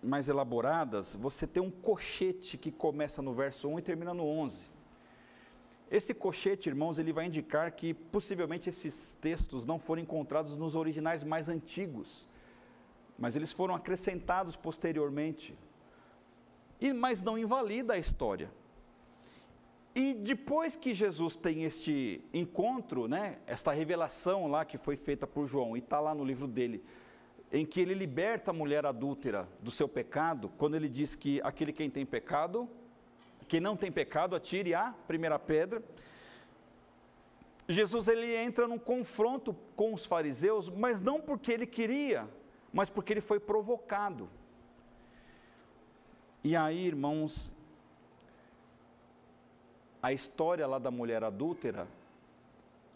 mais 0.01 0.27
elaboradas, 0.27 1.15
você 1.15 1.47
tem 1.47 1.61
um 1.61 1.71
cochete 1.71 2.57
que 2.57 2.71
começa 2.71 3.21
no 3.21 3.33
verso 3.33 3.67
1 3.67 3.79
e 3.79 3.81
termina 3.81 4.13
no 4.13 4.25
11. 4.25 4.69
Esse 5.89 6.13
cochete, 6.13 6.69
irmãos, 6.69 6.99
ele 6.99 7.11
vai 7.11 7.25
indicar 7.25 7.71
que 7.71 7.93
possivelmente 7.93 8.69
esses 8.69 9.15
textos 9.15 9.65
não 9.65 9.79
foram 9.79 10.01
encontrados 10.01 10.55
nos 10.55 10.75
originais 10.75 11.23
mais 11.23 11.49
antigos, 11.49 12.25
mas 13.17 13.35
eles 13.35 13.51
foram 13.51 13.75
acrescentados 13.75 14.55
posteriormente. 14.55 15.57
E, 16.79 16.93
mas 16.93 17.21
não 17.21 17.37
invalida 17.37 17.93
a 17.93 17.97
história. 17.97 18.49
E 19.93 20.13
depois 20.13 20.75
que 20.75 20.93
Jesus 20.93 21.35
tem 21.35 21.65
este 21.65 22.23
encontro, 22.33 23.07
né, 23.07 23.39
esta 23.45 23.71
revelação 23.73 24.47
lá 24.47 24.63
que 24.63 24.77
foi 24.77 24.95
feita 24.95 25.27
por 25.27 25.45
João, 25.45 25.75
e 25.75 25.79
está 25.79 25.99
lá 25.99 26.15
no 26.15 26.23
livro 26.23 26.47
dele, 26.47 26.81
em 27.51 27.65
que 27.65 27.81
ele 27.81 27.93
liberta 27.93 28.51
a 28.51 28.53
mulher 28.53 28.85
adúltera 28.85 29.49
do 29.61 29.69
seu 29.69 29.89
pecado, 29.89 30.49
quando 30.57 30.75
ele 30.75 30.87
diz 30.87 31.13
que 31.13 31.41
aquele 31.43 31.73
quem 31.73 31.89
tem 31.89 32.05
pecado, 32.05 32.69
quem 33.49 33.59
não 33.59 33.75
tem 33.75 33.91
pecado, 33.91 34.33
atire 34.33 34.73
a 34.73 34.95
primeira 35.05 35.37
pedra. 35.37 35.83
Jesus 37.67 38.07
ele 38.07 38.33
entra 38.33 38.65
num 38.65 38.79
confronto 38.79 39.53
com 39.75 39.93
os 39.93 40.05
fariseus, 40.05 40.69
mas 40.69 41.01
não 41.01 41.19
porque 41.19 41.51
ele 41.51 41.67
queria, 41.67 42.29
mas 42.71 42.89
porque 42.89 43.11
ele 43.11 43.19
foi 43.19 43.41
provocado. 43.41 44.29
E 46.41 46.55
aí, 46.55 46.87
irmãos, 46.87 47.53
a 50.01 50.11
história 50.11 50.65
lá 50.65 50.79
da 50.79 50.89
mulher 50.89 51.23
adúltera, 51.23 51.87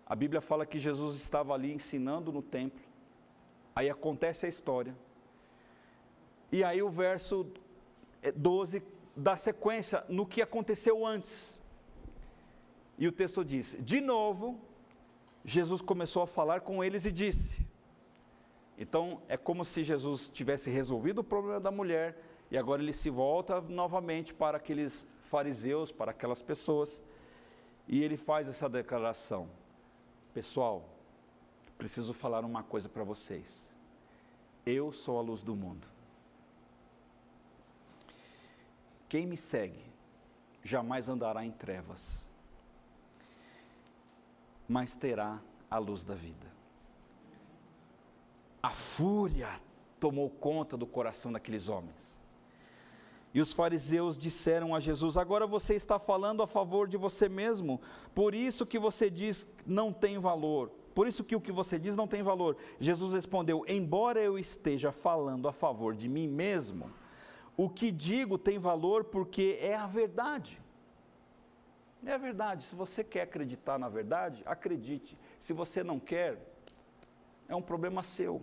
a 0.05 0.15
Bíblia 0.15 0.41
fala 0.41 0.65
que 0.65 0.79
Jesus 0.79 1.15
estava 1.15 1.53
ali 1.53 1.73
ensinando 1.73 2.31
no 2.31 2.41
templo. 2.41 2.83
Aí 3.75 3.89
acontece 3.89 4.45
a 4.45 4.49
história. 4.49 4.95
E 6.51 6.63
aí 6.63 6.81
o 6.81 6.89
verso 6.89 7.47
12 8.35 8.83
dá 9.15 9.35
sequência 9.35 10.03
no 10.07 10.25
que 10.25 10.41
aconteceu 10.41 11.05
antes. 11.05 11.59
E 12.97 13.07
o 13.07 13.11
texto 13.11 13.43
diz: 13.43 13.75
De 13.79 13.99
novo, 13.99 14.59
Jesus 15.43 15.81
começou 15.81 16.23
a 16.23 16.27
falar 16.27 16.61
com 16.61 16.83
eles 16.83 17.05
e 17.05 17.11
disse. 17.11 17.65
Então 18.77 19.21
é 19.27 19.37
como 19.37 19.63
se 19.63 19.83
Jesus 19.83 20.29
tivesse 20.29 20.69
resolvido 20.69 21.19
o 21.19 21.23
problema 21.23 21.59
da 21.59 21.71
mulher 21.71 22.17
e 22.51 22.57
agora 22.57 22.81
ele 22.81 22.93
se 22.93 23.09
volta 23.09 23.59
novamente 23.61 24.33
para 24.33 24.57
aqueles 24.57 25.11
fariseus, 25.21 25.91
para 25.91 26.11
aquelas 26.11 26.41
pessoas, 26.41 27.03
e 27.87 28.03
ele 28.03 28.17
faz 28.17 28.47
essa 28.47 28.69
declaração: 28.69 29.49
Pessoal, 30.33 30.87
preciso 31.77 32.13
falar 32.13 32.45
uma 32.45 32.63
coisa 32.63 32.87
para 32.87 33.03
vocês. 33.03 33.67
Eu 34.65 34.91
sou 34.91 35.17
a 35.19 35.21
luz 35.21 35.41
do 35.41 35.55
mundo. 35.55 35.87
Quem 39.07 39.25
me 39.25 39.37
segue 39.37 39.83
jamais 40.63 41.07
andará 41.07 41.45
em 41.45 41.51
trevas, 41.51 42.27
mas 44.67 44.95
terá 44.95 45.39
a 45.69 45.77
luz 45.77 46.03
da 46.03 46.15
vida. 46.15 46.51
A 48.61 48.71
fúria 48.71 49.49
tomou 49.99 50.27
conta 50.29 50.75
do 50.75 50.87
coração 50.87 51.31
daqueles 51.31 51.69
homens. 51.69 52.19
E 53.35 53.41
os 53.41 53.51
fariseus 53.51 54.17
disseram 54.17 54.73
a 54.73 54.79
Jesus: 54.79 55.17
Agora 55.17 55.45
você 55.45 55.75
está 55.75 55.99
falando 55.99 56.41
a 56.41 56.47
favor 56.47 56.87
de 56.87 56.95
você 56.95 57.27
mesmo, 57.27 57.81
por 58.13 58.33
isso 58.33 58.65
que 58.65 58.79
você 58.79 59.09
diz 59.09 59.45
não 59.65 59.91
tem 59.91 60.17
valor. 60.17 60.71
Por 60.93 61.05
isso 61.05 61.21
que 61.21 61.35
o 61.35 61.41
que 61.41 61.51
você 61.51 61.77
diz 61.77 61.97
não 61.97 62.07
tem 62.07 62.23
valor. 62.23 62.55
Jesus 62.79 63.13
respondeu: 63.13 63.65
Embora 63.67 64.21
eu 64.21 64.39
esteja 64.39 64.89
falando 64.93 65.49
a 65.49 65.51
favor 65.51 65.93
de 65.93 66.07
mim 66.07 66.29
mesmo, 66.29 66.89
o 67.57 67.69
que 67.69 67.91
digo 67.91 68.37
tem 68.37 68.57
valor 68.57 69.03
porque 69.03 69.59
é 69.61 69.75
a 69.75 69.85
verdade. 69.85 70.57
É 72.05 72.13
a 72.13 72.17
verdade. 72.17 72.63
Se 72.63 72.73
você 72.73 73.03
quer 73.03 73.23
acreditar 73.23 73.77
na 73.77 73.89
verdade, 73.89 74.43
acredite. 74.45 75.17
Se 75.41 75.51
você 75.51 75.83
não 75.83 75.99
quer, 75.99 76.39
é 77.49 77.55
um 77.55 77.61
problema 77.61 78.01
seu. 78.01 78.41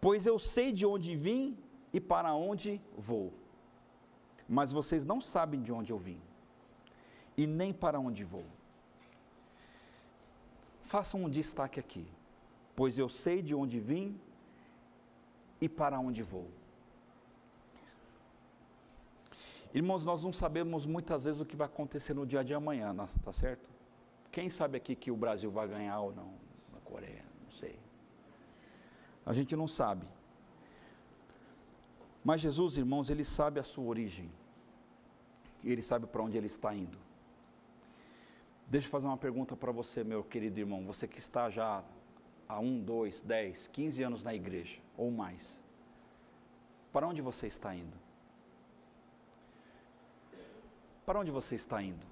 Pois 0.00 0.24
eu 0.24 0.38
sei 0.38 0.70
de 0.70 0.86
onde 0.86 1.16
vim 1.16 1.58
e 1.92 2.00
para 2.00 2.34
onde 2.34 2.80
vou. 2.96 3.32
Mas 4.48 4.72
vocês 4.72 5.04
não 5.04 5.20
sabem 5.20 5.62
de 5.62 5.72
onde 5.72 5.92
eu 5.92 5.98
vim 5.98 6.20
e 7.36 7.46
nem 7.46 7.72
para 7.72 7.98
onde 7.98 8.24
vou. 8.24 8.44
Façam 10.82 11.24
um 11.24 11.28
destaque 11.28 11.78
aqui. 11.78 12.06
Pois 12.74 12.98
eu 12.98 13.08
sei 13.08 13.42
de 13.42 13.54
onde 13.54 13.78
vim 13.78 14.20
e 15.60 15.68
para 15.68 15.98
onde 15.98 16.22
vou. 16.22 16.48
Irmãos, 19.72 20.04
nós 20.04 20.24
não 20.24 20.32
sabemos 20.32 20.84
muitas 20.84 21.24
vezes 21.24 21.40
o 21.40 21.46
que 21.46 21.54
vai 21.54 21.66
acontecer 21.66 22.12
no 22.12 22.26
dia 22.26 22.42
de 22.42 22.52
amanhã, 22.52 22.94
tá 23.22 23.32
certo? 23.32 23.70
Quem 24.32 24.50
sabe 24.50 24.76
aqui 24.76 24.96
que 24.96 25.10
o 25.10 25.16
Brasil 25.16 25.50
vai 25.50 25.68
ganhar 25.68 26.00
ou 26.00 26.12
não 26.12 26.32
na 26.72 26.80
Coreia? 26.80 27.24
Não 27.44 27.50
sei. 27.52 27.78
A 29.24 29.32
gente 29.32 29.54
não 29.54 29.68
sabe. 29.68 30.06
Mas 32.24 32.40
Jesus, 32.40 32.76
irmãos, 32.76 33.08
ele 33.10 33.24
sabe 33.24 33.58
a 33.58 33.62
sua 33.62 33.84
origem. 33.84 34.30
E 35.62 35.70
ele 35.70 35.82
sabe 35.82 36.06
para 36.06 36.22
onde 36.22 36.36
ele 36.36 36.46
está 36.46 36.74
indo. 36.74 36.98
Deixa 38.66 38.86
eu 38.86 38.90
fazer 38.90 39.06
uma 39.06 39.16
pergunta 39.16 39.56
para 39.56 39.72
você, 39.72 40.04
meu 40.04 40.22
querido 40.22 40.60
irmão. 40.60 40.86
Você 40.86 41.08
que 41.08 41.18
está 41.18 41.50
já 41.50 41.82
há 42.48 42.60
um, 42.60 42.80
dois, 42.80 43.20
dez, 43.20 43.66
quinze 43.68 44.02
anos 44.02 44.22
na 44.22 44.34
igreja, 44.34 44.80
ou 44.96 45.10
mais. 45.10 45.60
Para 46.92 47.06
onde 47.06 47.22
você 47.22 47.46
está 47.46 47.74
indo? 47.74 47.96
Para 51.04 51.20
onde 51.20 51.30
você 51.30 51.54
está 51.54 51.82
indo? 51.82 52.06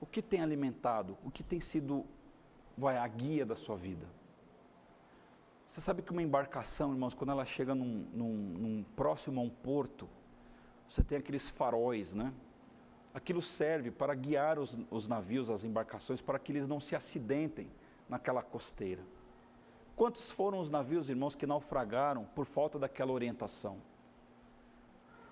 O 0.00 0.06
que 0.06 0.20
tem 0.20 0.40
alimentado? 0.42 1.16
O 1.24 1.30
que 1.30 1.42
tem 1.42 1.60
sido 1.60 2.04
vai, 2.76 2.98
a 2.98 3.08
guia 3.08 3.46
da 3.46 3.56
sua 3.56 3.76
vida? 3.76 4.06
Você 5.66 5.80
sabe 5.80 6.02
que 6.02 6.12
uma 6.12 6.22
embarcação, 6.22 6.92
irmãos, 6.92 7.14
quando 7.14 7.30
ela 7.30 7.44
chega 7.44 7.74
num, 7.74 8.06
num, 8.12 8.32
num 8.32 8.84
próximo 8.94 9.40
a 9.40 9.44
um 9.44 9.50
porto, 9.50 10.08
você 10.88 11.02
tem 11.02 11.18
aqueles 11.18 11.48
faróis, 11.48 12.14
né? 12.14 12.32
Aquilo 13.12 13.40
serve 13.40 13.90
para 13.90 14.14
guiar 14.14 14.58
os, 14.58 14.76
os 14.90 15.06
navios, 15.06 15.48
as 15.48 15.64
embarcações, 15.64 16.20
para 16.20 16.38
que 16.38 16.52
eles 16.52 16.66
não 16.66 16.80
se 16.80 16.94
acidentem 16.94 17.70
naquela 18.08 18.42
costeira. 18.42 19.02
Quantos 19.96 20.30
foram 20.30 20.58
os 20.58 20.68
navios, 20.68 21.08
irmãos, 21.08 21.34
que 21.34 21.46
naufragaram 21.46 22.24
por 22.34 22.44
falta 22.44 22.78
daquela 22.78 23.12
orientação? 23.12 23.78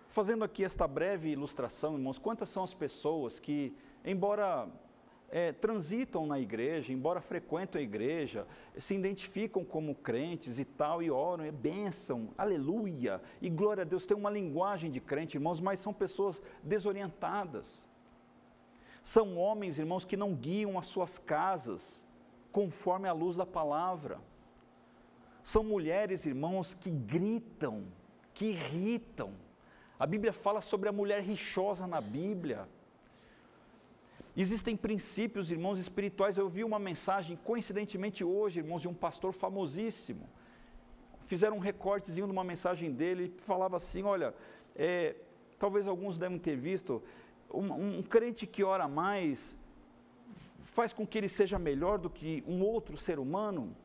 Fazendo 0.08 0.44
aqui 0.44 0.62
esta 0.62 0.86
breve 0.86 1.30
ilustração, 1.30 1.94
irmãos, 1.94 2.18
quantas 2.18 2.48
são 2.48 2.62
as 2.62 2.72
pessoas 2.74 3.40
que, 3.40 3.74
embora 4.04 4.68
é, 5.32 5.50
transitam 5.50 6.26
na 6.26 6.38
igreja, 6.38 6.92
embora 6.92 7.20
frequentam 7.20 7.80
a 7.80 7.82
igreja, 7.82 8.46
se 8.78 8.94
identificam 8.94 9.64
como 9.64 9.94
crentes 9.94 10.58
e 10.58 10.64
tal, 10.64 11.02
e 11.02 11.10
oram, 11.10 11.44
é 11.44 11.50
bênção, 11.50 12.28
aleluia, 12.36 13.20
e 13.40 13.48
glória 13.48 13.80
a 13.80 13.84
Deus, 13.84 14.04
tem 14.04 14.16
uma 14.16 14.30
linguagem 14.30 14.90
de 14.90 15.00
crente, 15.00 15.38
irmãos, 15.38 15.58
mas 15.58 15.80
são 15.80 15.92
pessoas 15.92 16.40
desorientadas. 16.62 17.88
São 19.02 19.38
homens, 19.38 19.78
irmãos, 19.78 20.04
que 20.04 20.16
não 20.16 20.34
guiam 20.34 20.78
as 20.78 20.86
suas 20.86 21.16
casas 21.16 22.06
conforme 22.52 23.08
a 23.08 23.12
luz 23.12 23.34
da 23.34 23.46
palavra. 23.46 24.20
São 25.42 25.64
mulheres, 25.64 26.26
irmãos, 26.26 26.74
que 26.74 26.90
gritam, 26.90 27.86
que 28.34 28.44
irritam, 28.44 29.32
a 30.02 30.06
Bíblia 30.06 30.32
fala 30.32 30.60
sobre 30.60 30.88
a 30.88 30.92
mulher 30.92 31.22
rixosa 31.22 31.86
na 31.86 32.00
Bíblia. 32.00 32.68
Existem 34.34 34.74
princípios, 34.74 35.50
irmãos 35.50 35.78
espirituais. 35.78 36.38
Eu 36.38 36.48
vi 36.48 36.64
uma 36.64 36.78
mensagem, 36.78 37.36
coincidentemente 37.44 38.24
hoje, 38.24 38.60
irmãos, 38.60 38.80
de 38.80 38.88
um 38.88 38.94
pastor 38.94 39.32
famosíssimo. 39.32 40.26
Fizeram 41.26 41.56
um 41.56 41.60
recortezinho 41.60 42.26
de 42.26 42.32
uma 42.32 42.42
mensagem 42.42 42.90
dele, 42.90 43.34
falava 43.36 43.76
assim: 43.76 44.02
olha, 44.04 44.34
é, 44.74 45.16
talvez 45.58 45.86
alguns 45.86 46.16
devem 46.16 46.38
ter 46.38 46.56
visto, 46.56 47.02
um, 47.52 47.98
um 47.98 48.02
crente 48.02 48.46
que 48.46 48.64
ora 48.64 48.88
mais 48.88 49.58
faz 50.62 50.94
com 50.94 51.06
que 51.06 51.18
ele 51.18 51.28
seja 51.28 51.58
melhor 51.58 51.98
do 51.98 52.08
que 52.08 52.42
um 52.46 52.62
outro 52.62 52.96
ser 52.96 53.18
humano. 53.18 53.76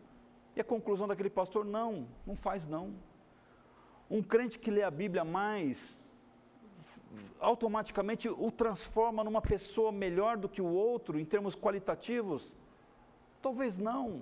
E 0.55 0.61
a 0.61 0.63
conclusão 0.63 1.09
daquele 1.09 1.29
pastor: 1.29 1.65
não, 1.65 2.07
não 2.25 2.37
faz 2.37 2.65
não. 2.65 2.93
Um 4.09 4.23
crente 4.23 4.57
que 4.57 4.71
lê 4.71 4.83
a 4.83 4.91
Bíblia 4.91 5.25
mais 5.25 5.99
automaticamente 7.39 8.29
o 8.29 8.51
transforma 8.51 9.23
numa 9.23 9.41
pessoa 9.41 9.91
melhor 9.91 10.37
do 10.37 10.49
que 10.49 10.61
o 10.61 10.67
outro 10.67 11.19
em 11.19 11.25
termos 11.25 11.55
qualitativos? 11.55 12.55
Talvez 13.41 13.77
não. 13.77 14.21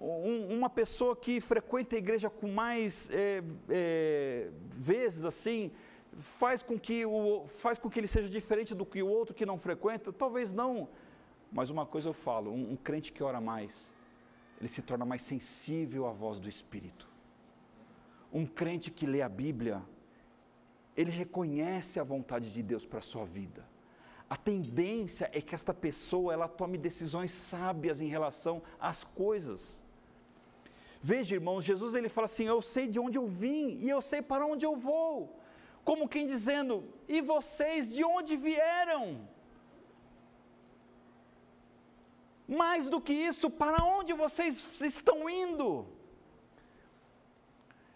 Um, 0.00 0.56
uma 0.56 0.70
pessoa 0.70 1.14
que 1.14 1.40
frequenta 1.40 1.94
a 1.94 1.98
igreja 1.98 2.30
com 2.30 2.48
mais 2.48 3.10
é, 3.10 3.42
é, 3.68 4.50
vezes 4.70 5.26
assim, 5.26 5.70
faz 6.16 6.62
com, 6.62 6.78
que 6.78 7.04
o, 7.04 7.46
faz 7.46 7.78
com 7.78 7.90
que 7.90 8.00
ele 8.00 8.06
seja 8.06 8.28
diferente 8.28 8.74
do 8.74 8.86
que 8.86 9.02
o 9.02 9.08
outro 9.08 9.34
que 9.34 9.44
não 9.44 9.58
frequenta? 9.58 10.10
Talvez 10.10 10.52
não. 10.52 10.88
Mas 11.52 11.68
uma 11.68 11.84
coisa 11.84 12.08
eu 12.08 12.14
falo: 12.14 12.50
um, 12.50 12.72
um 12.72 12.76
crente 12.76 13.12
que 13.12 13.22
ora 13.22 13.40
mais, 13.40 13.90
ele 14.58 14.68
se 14.68 14.80
torna 14.80 15.04
mais 15.04 15.22
sensível 15.22 16.06
à 16.06 16.12
voz 16.12 16.40
do 16.40 16.48
Espírito. 16.48 17.08
Um 18.32 18.46
crente 18.46 18.90
que 18.90 19.06
lê 19.06 19.20
a 19.20 19.28
Bíblia, 19.28 19.82
ele 21.00 21.10
reconhece 21.10 21.98
a 21.98 22.02
vontade 22.02 22.48
de 22.56 22.62
Deus 22.70 22.84
para 22.84 22.98
a 22.98 23.08
sua 23.10 23.24
vida. 23.24 23.62
A 24.28 24.36
tendência 24.36 25.26
é 25.32 25.40
que 25.40 25.54
esta 25.58 25.72
pessoa 25.72 26.32
ela 26.34 26.46
tome 26.60 26.76
decisões 26.76 27.32
sábias 27.32 28.00
em 28.02 28.10
relação 28.16 28.62
às 28.78 29.02
coisas. 29.02 29.82
Veja, 31.00 31.34
irmãos, 31.38 31.64
Jesus 31.64 31.94
ele 31.94 32.10
fala 32.16 32.26
assim: 32.26 32.46
"Eu 32.54 32.60
sei 32.74 32.86
de 32.86 33.00
onde 33.04 33.16
eu 33.20 33.26
vim 33.26 33.78
e 33.84 33.88
eu 33.88 34.02
sei 34.10 34.20
para 34.20 34.44
onde 34.52 34.66
eu 34.66 34.76
vou". 34.76 35.14
Como 35.88 36.10
quem 36.14 36.26
dizendo: 36.34 36.74
"E 37.08 37.22
vocês 37.32 37.94
de 37.96 38.04
onde 38.04 38.36
vieram?" 38.36 39.02
Mais 42.62 42.90
do 42.90 43.00
que 43.00 43.14
isso, 43.30 43.48
para 43.48 43.82
onde 43.96 44.12
vocês 44.24 44.82
estão 44.82 45.18
indo? 45.30 45.86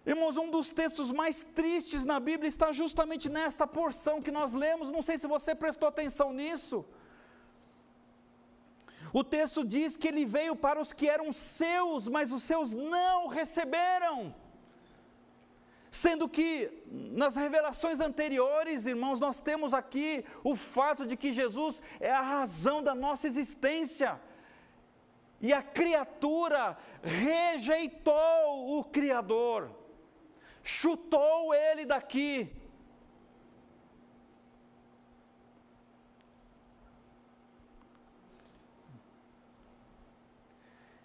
Irmãos, 0.06 0.36
um 0.36 0.50
dos 0.50 0.70
textos 0.70 1.10
mais 1.10 1.42
tristes 1.42 2.04
na 2.04 2.20
Bíblia 2.20 2.48
está 2.48 2.72
justamente 2.72 3.30
nesta 3.30 3.66
porção 3.66 4.20
que 4.20 4.30
nós 4.30 4.52
lemos. 4.52 4.90
Não 4.90 5.00
sei 5.00 5.16
se 5.16 5.26
você 5.26 5.54
prestou 5.54 5.88
atenção 5.88 6.30
nisso. 6.30 6.84
O 9.14 9.24
texto 9.24 9.64
diz 9.64 9.96
que 9.96 10.08
ele 10.08 10.26
veio 10.26 10.54
para 10.54 10.78
os 10.78 10.92
que 10.92 11.08
eram 11.08 11.32
seus, 11.32 12.06
mas 12.06 12.32
os 12.32 12.42
seus 12.42 12.74
não 12.74 13.28
receberam. 13.28 14.34
Sendo 15.90 16.28
que 16.28 16.82
nas 16.90 17.36
revelações 17.36 18.00
anteriores, 18.00 18.84
irmãos, 18.84 19.20
nós 19.20 19.40
temos 19.40 19.72
aqui 19.72 20.24
o 20.42 20.54
fato 20.54 21.06
de 21.06 21.16
que 21.16 21.32
Jesus 21.32 21.80
é 21.98 22.10
a 22.10 22.20
razão 22.20 22.82
da 22.82 22.94
nossa 22.94 23.26
existência. 23.26 24.20
E 25.40 25.50
a 25.50 25.62
criatura 25.62 26.76
rejeitou 27.02 28.78
o 28.78 28.84
Criador 28.84 29.83
chutou 30.64 31.55
ele 31.55 31.85
daqui. 31.85 32.50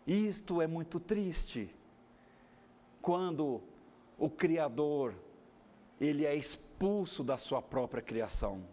Isto 0.08 0.60
é 0.62 0.65
muito 0.65 1.00
triste. 1.00 1.69
Quando 3.02 3.62
o 4.17 4.30
Criador, 4.30 5.13
ele 6.00 6.26
é 6.26 6.36
expulso 6.36 7.24
da 7.24 7.38
sua 7.38 7.62
própria 7.62 8.02
criação. 8.02 8.65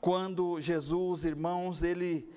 Quando 0.00 0.60
Jesus, 0.60 1.24
irmãos, 1.24 1.82
ele 1.82 2.28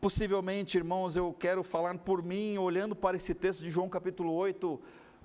possivelmente, 0.00 0.78
irmãos, 0.78 1.16
eu 1.16 1.32
quero 1.32 1.62
falar 1.62 1.96
por 1.98 2.22
mim, 2.22 2.56
olhando 2.58 2.96
para 2.96 3.16
esse 3.16 3.34
texto 3.34 3.60
de 3.60 3.70
João 3.70 3.88
capítulo 3.88 4.32
8, 4.32 4.80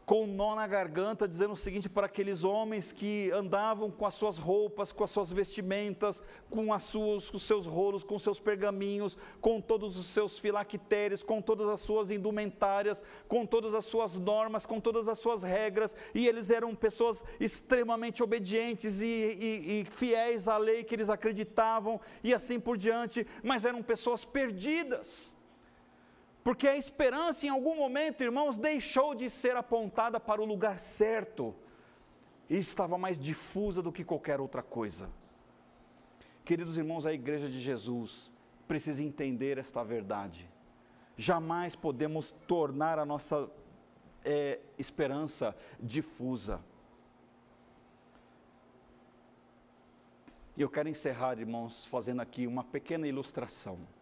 com 0.07 0.23
um 0.23 0.27
nó 0.27 0.55
na 0.55 0.65
garganta, 0.65 1.27
dizendo 1.27 1.51
o 1.51 1.57
seguinte 1.57 1.89
para 1.89 2.05
aqueles 2.05 2.45
homens 2.45 2.93
que 2.93 3.29
andavam 3.31 3.91
com 3.91 4.05
as 4.05 4.13
suas 4.13 4.37
roupas, 4.37 4.93
com 4.93 5.03
as 5.03 5.11
suas 5.11 5.33
vestimentas, 5.33 6.23
com, 6.49 6.71
as 6.71 6.83
suas, 6.83 7.29
com 7.29 7.35
os 7.35 7.43
seus 7.43 7.65
rolos, 7.65 8.05
com 8.05 8.15
os 8.15 8.23
seus 8.23 8.39
pergaminhos, 8.39 9.17
com 9.41 9.59
todos 9.59 9.97
os 9.97 10.05
seus 10.05 10.39
filactérios, 10.39 11.23
com 11.23 11.41
todas 11.41 11.67
as 11.67 11.81
suas 11.81 12.09
indumentárias, 12.09 13.03
com 13.27 13.45
todas 13.45 13.75
as 13.75 13.83
suas 13.83 14.15
normas, 14.15 14.65
com 14.65 14.79
todas 14.79 15.09
as 15.09 15.19
suas 15.19 15.43
regras, 15.43 15.93
e 16.15 16.25
eles 16.25 16.51
eram 16.51 16.73
pessoas 16.73 17.21
extremamente 17.37 18.23
obedientes 18.23 19.01
e, 19.01 19.05
e, 19.05 19.81
e 19.81 19.85
fiéis 19.91 20.47
à 20.47 20.57
lei 20.57 20.85
que 20.85 20.95
eles 20.95 21.09
acreditavam, 21.09 21.99
e 22.23 22.33
assim 22.33 22.61
por 22.61 22.77
diante, 22.77 23.27
mas 23.43 23.65
eram 23.65 23.83
pessoas 23.83 24.23
perdidas 24.23 25.35
porque 26.47 26.65
a 26.65 26.77
esperança, 26.77 27.45
em 27.45 27.49
algum 27.49 27.75
momento, 27.75 28.23
irmãos, 28.23 28.55
deixou 28.55 29.13
de 29.13 29.29
ser 29.29 29.57
apontada 29.57 30.17
para 30.17 30.41
o 30.41 30.45
lugar 30.45 30.79
certo. 30.79 31.53
e 32.49 32.57
estava 32.57 32.97
mais 32.97 33.19
difusa 33.19 33.81
do 33.81 33.91
que 33.91 34.01
qualquer 34.01 34.39
outra 34.39 34.63
coisa. 34.63 35.09
Queridos 36.45 36.77
irmãos, 36.77 37.05
a 37.05 37.11
igreja 37.11 37.49
de 37.49 37.59
Jesus 37.59 38.31
precisa 38.65 39.03
entender 39.03 39.57
esta 39.57 39.83
verdade. 39.83 40.49
Jamais 41.17 41.75
podemos 41.75 42.31
tornar 42.47 42.97
a 42.97 43.05
nossa 43.05 43.49
é, 44.23 44.61
esperança 44.79 45.53
difusa. 45.77 46.61
E 50.55 50.61
eu 50.61 50.69
quero 50.69 50.87
encerrar, 50.87 51.37
irmãos, 51.39 51.83
fazendo 51.87 52.21
aqui 52.21 52.47
uma 52.47 52.63
pequena 52.63 53.05
ilustração. 53.05 53.96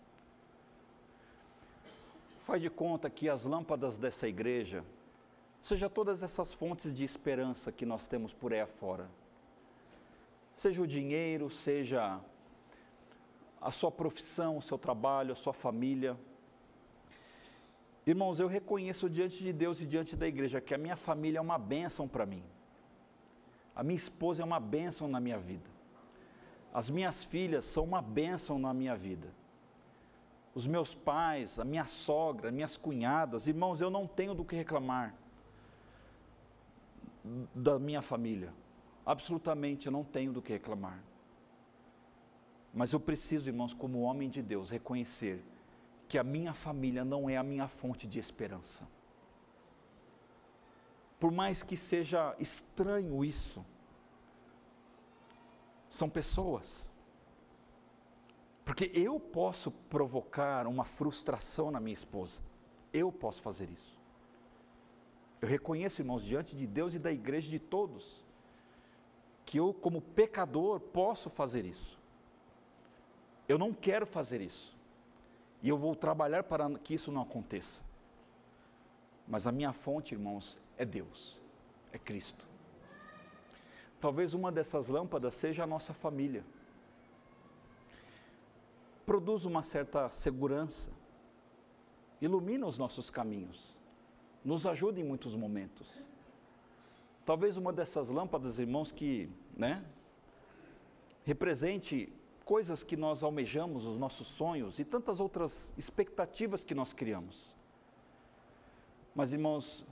Faz 2.46 2.62
de 2.62 2.70
conta 2.70 3.10
que 3.10 3.28
as 3.28 3.44
lâmpadas 3.44 3.98
dessa 3.98 4.28
igreja 4.28 4.86
seja 5.64 5.90
todas 5.90 6.22
essas 6.22 6.54
fontes 6.54 6.94
de 6.94 7.04
esperança 7.04 7.72
que 7.72 7.88
nós 7.88 8.06
temos 8.06 8.36
por 8.36 8.54
aí 8.54 8.62
afora. 8.62 9.10
Seja 10.56 10.80
o 10.80 10.86
dinheiro, 10.86 11.50
seja 11.50 12.22
a 13.60 13.72
sua 13.72 13.92
profissão, 13.92 14.58
o 14.58 14.62
seu 14.62 14.78
trabalho, 14.78 15.32
a 15.32 15.36
sua 15.36 15.54
família. 15.54 16.16
Irmãos, 18.06 18.40
eu 18.40 18.48
reconheço 18.48 19.10
diante 19.10 19.44
de 19.44 19.52
Deus 19.52 19.82
e 19.82 19.88
diante 19.88 20.16
da 20.16 20.28
igreja 20.28 20.62
que 20.62 20.76
a 20.76 20.78
minha 20.78 20.96
família 20.96 21.40
é 21.40 21.42
uma 21.42 21.58
bênção 21.58 22.08
para 22.08 22.28
mim. 22.28 22.44
A 23.76 23.82
minha 23.82 23.98
esposa 23.98 24.44
é 24.44 24.46
uma 24.46 24.60
bênção 24.60 25.08
na 25.08 25.20
minha 25.20 25.40
vida. 25.40 25.68
As 26.72 26.92
minhas 26.92 27.24
filhas 27.24 27.66
são 27.66 27.86
uma 27.86 28.04
bênção 28.04 28.60
na 28.60 28.72
minha 28.72 28.96
vida. 28.96 29.34
Os 30.56 30.66
meus 30.66 30.96
pais, 30.96 31.60
a 31.60 31.66
minha 31.66 31.84
sogra, 31.84 32.50
minhas 32.50 32.78
cunhadas, 32.78 33.48
irmãos, 33.48 33.82
eu 33.82 33.90
não 33.90 34.08
tenho 34.08 34.34
do 34.34 34.46
que 34.46 34.56
reclamar 34.56 35.14
da 37.54 37.78
minha 37.78 38.02
família. 38.02 38.54
Absolutamente, 39.06 39.88
eu 39.88 39.92
não 39.92 40.04
tenho 40.04 40.32
do 40.32 40.42
que 40.42 40.54
reclamar. 40.54 41.04
Mas 42.74 42.94
eu 42.94 43.00
preciso, 43.00 43.50
irmãos, 43.50 43.74
como 43.74 44.02
homem 44.02 44.30
de 44.30 44.42
Deus, 44.42 44.70
reconhecer 44.70 45.44
que 46.08 46.18
a 46.18 46.24
minha 46.24 46.54
família 46.54 47.04
não 47.04 47.30
é 47.30 47.36
a 47.36 47.44
minha 47.44 47.68
fonte 47.68 48.08
de 48.08 48.20
esperança. 48.20 48.88
Por 51.20 51.32
mais 51.32 51.64
que 51.64 51.76
seja 51.76 52.36
estranho 52.40 53.24
isso, 53.26 53.66
são 55.90 56.10
pessoas. 56.10 56.90
Porque 58.66 58.92
eu 58.96 59.20
posso 59.20 59.70
provocar 59.70 60.66
uma 60.66 60.84
frustração 60.84 61.70
na 61.70 61.80
minha 61.80 61.94
esposa. 61.94 62.42
Eu 62.92 63.12
posso 63.12 63.42
fazer 63.42 63.70
isso. 63.70 63.98
Eu 65.40 65.48
reconheço, 65.48 66.02
irmãos, 66.02 66.24
diante 66.24 66.56
de 66.56 66.66
Deus 66.66 66.96
e 66.96 67.00
da 67.00 67.12
igreja 67.12 67.48
de 67.48 67.60
todos, 67.60 68.26
que 69.46 69.60
eu, 69.60 69.72
como 69.72 70.02
pecador, 70.02 70.80
posso 70.80 71.30
fazer 71.30 71.66
isso. 71.66 72.00
Eu 73.48 73.60
não 73.60 73.72
quero 73.72 74.08
fazer 74.08 74.42
isso. 74.42 74.76
E 75.62 75.70
eu 75.70 75.78
vou 75.78 75.96
trabalhar 75.96 76.44
para 76.44 76.68
que 76.80 76.96
isso 76.96 77.12
não 77.12 77.22
aconteça. 77.22 77.82
Mas 79.28 79.46
a 79.46 79.52
minha 79.52 79.74
fonte, 79.74 80.16
irmãos, 80.16 80.58
é 80.78 80.86
Deus, 80.86 81.40
é 81.92 82.00
Cristo. 82.00 82.46
Talvez 84.02 84.34
uma 84.34 84.52
dessas 84.52 84.88
lâmpadas 84.88 85.36
seja 85.36 85.64
a 85.64 85.68
nossa 85.68 85.94
família. 85.94 86.44
Produz 89.06 89.46
uma 89.46 89.62
certa 89.62 90.10
segurança, 90.10 90.92
ilumina 92.22 92.66
os 92.66 92.78
nossos 92.78 93.10
caminhos 93.10 93.76
nos 94.46 94.68
ajuda 94.68 95.00
em 95.00 95.04
muitos 95.04 95.36
momentos. 95.36 95.88
Talvez 97.26 97.58
uma 97.58 97.74
dessas 97.74 98.10
lâmpadas, 98.10 98.60
irmãos, 98.60 98.92
que, 98.92 99.28
né, 99.58 99.84
represente 101.24 102.14
coisas 102.46 102.84
que 102.84 102.96
nós 102.96 103.24
almejamos, 103.24 103.86
os 103.86 103.98
nossos 103.98 104.28
sonhos 104.28 104.78
e 104.78 104.86
tantas 104.86 105.20
outras 105.20 105.74
expectativas 105.76 106.64
que 106.64 106.76
nós 106.76 106.94
criamos. 106.94 107.56
Mas, 109.16 109.34
irmãos, 109.34 109.84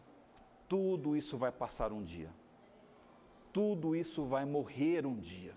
tudo 0.69 1.17
isso 1.17 1.35
vai 1.35 1.51
passar 1.51 1.91
um 1.91 2.03
dia. 2.03 2.29
Tudo 3.51 3.95
isso 3.95 4.23
vai 4.23 4.45
morrer 4.45 5.07
um 5.07 5.17
dia. 5.17 5.55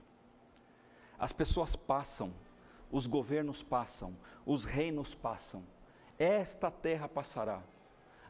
As 1.18 1.32
pessoas 1.32 1.76
passam, 1.76 2.32
os 2.96 3.06
governos 3.06 3.62
passam, 3.62 4.16
os 4.44 4.64
reinos 4.64 5.14
passam. 5.14 5.62
Esta 6.18 6.70
terra 6.70 7.08
passará 7.08 7.62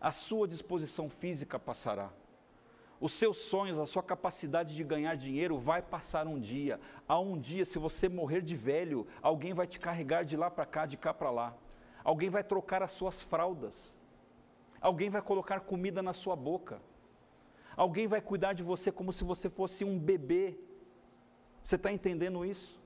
a 0.00 0.12
sua 0.12 0.46
disposição 0.46 1.08
física 1.08 1.58
passará. 1.58 2.10
Os 3.00 3.12
seus 3.12 3.38
sonhos, 3.38 3.78
a 3.78 3.86
sua 3.86 4.02
capacidade 4.02 4.74
de 4.74 4.82
ganhar 4.82 5.16
dinheiro 5.16 5.58
vai 5.58 5.82
passar 5.82 6.26
um 6.26 6.38
dia. 6.38 6.80
Há 7.06 7.18
um 7.18 7.36
dia, 7.36 7.64
se 7.64 7.78
você 7.78 8.08
morrer 8.08 8.40
de 8.40 8.54
velho, 8.54 9.06
alguém 9.20 9.52
vai 9.52 9.66
te 9.66 9.78
carregar 9.78 10.24
de 10.24 10.36
lá 10.36 10.50
para 10.50 10.64
cá, 10.64 10.86
de 10.86 10.96
cá 10.96 11.12
para 11.12 11.30
lá. 11.30 11.54
Alguém 12.02 12.30
vai 12.30 12.42
trocar 12.42 12.82
as 12.82 12.92
suas 12.92 13.20
fraldas. 13.20 13.98
Alguém 14.80 15.10
vai 15.10 15.20
colocar 15.20 15.60
comida 15.60 16.02
na 16.02 16.12
sua 16.12 16.36
boca. 16.36 16.80
Alguém 17.76 18.06
vai 18.06 18.20
cuidar 18.20 18.52
de 18.54 18.62
você 18.62 18.90
como 18.90 19.12
se 19.12 19.24
você 19.24 19.50
fosse 19.50 19.84
um 19.84 19.98
bebê. 19.98 20.56
Você 21.62 21.76
está 21.76 21.92
entendendo 21.92 22.46
isso? 22.46 22.80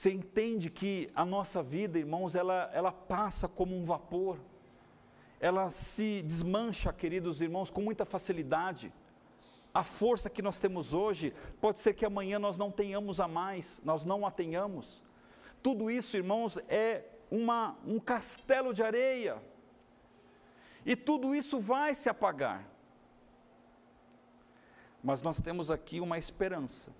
Você 0.00 0.10
entende 0.10 0.70
que 0.70 1.10
a 1.14 1.26
nossa 1.26 1.62
vida, 1.62 1.98
irmãos, 1.98 2.34
ela, 2.34 2.70
ela 2.72 2.90
passa 2.90 3.46
como 3.46 3.76
um 3.76 3.84
vapor 3.84 4.38
ela 5.40 5.70
se 5.70 6.20
desmancha, 6.22 6.92
queridos 6.92 7.40
irmãos, 7.40 7.70
com 7.70 7.80
muita 7.80 8.04
facilidade. 8.04 8.92
A 9.72 9.82
força 9.82 10.28
que 10.28 10.42
nós 10.42 10.60
temos 10.60 10.92
hoje, 10.92 11.34
pode 11.60 11.80
ser 11.80 11.94
que 11.94 12.04
amanhã 12.04 12.38
nós 12.38 12.58
não 12.58 12.70
tenhamos 12.70 13.18
a 13.20 13.26
mais, 13.26 13.80
nós 13.82 14.04
não 14.04 14.26
a 14.26 14.30
tenhamos. 14.30 15.02
Tudo 15.62 15.90
isso, 15.90 16.14
irmãos, 16.14 16.58
é 16.68 17.04
uma, 17.30 17.74
um 17.86 17.98
castelo 17.98 18.74
de 18.74 18.82
areia. 18.82 19.42
E 20.84 20.94
tudo 20.94 21.34
isso 21.34 21.58
vai 21.58 21.94
se 21.94 22.10
apagar. 22.10 22.68
Mas 25.02 25.22
nós 25.22 25.40
temos 25.40 25.70
aqui 25.70 26.00
uma 26.00 26.18
esperança. 26.18 26.92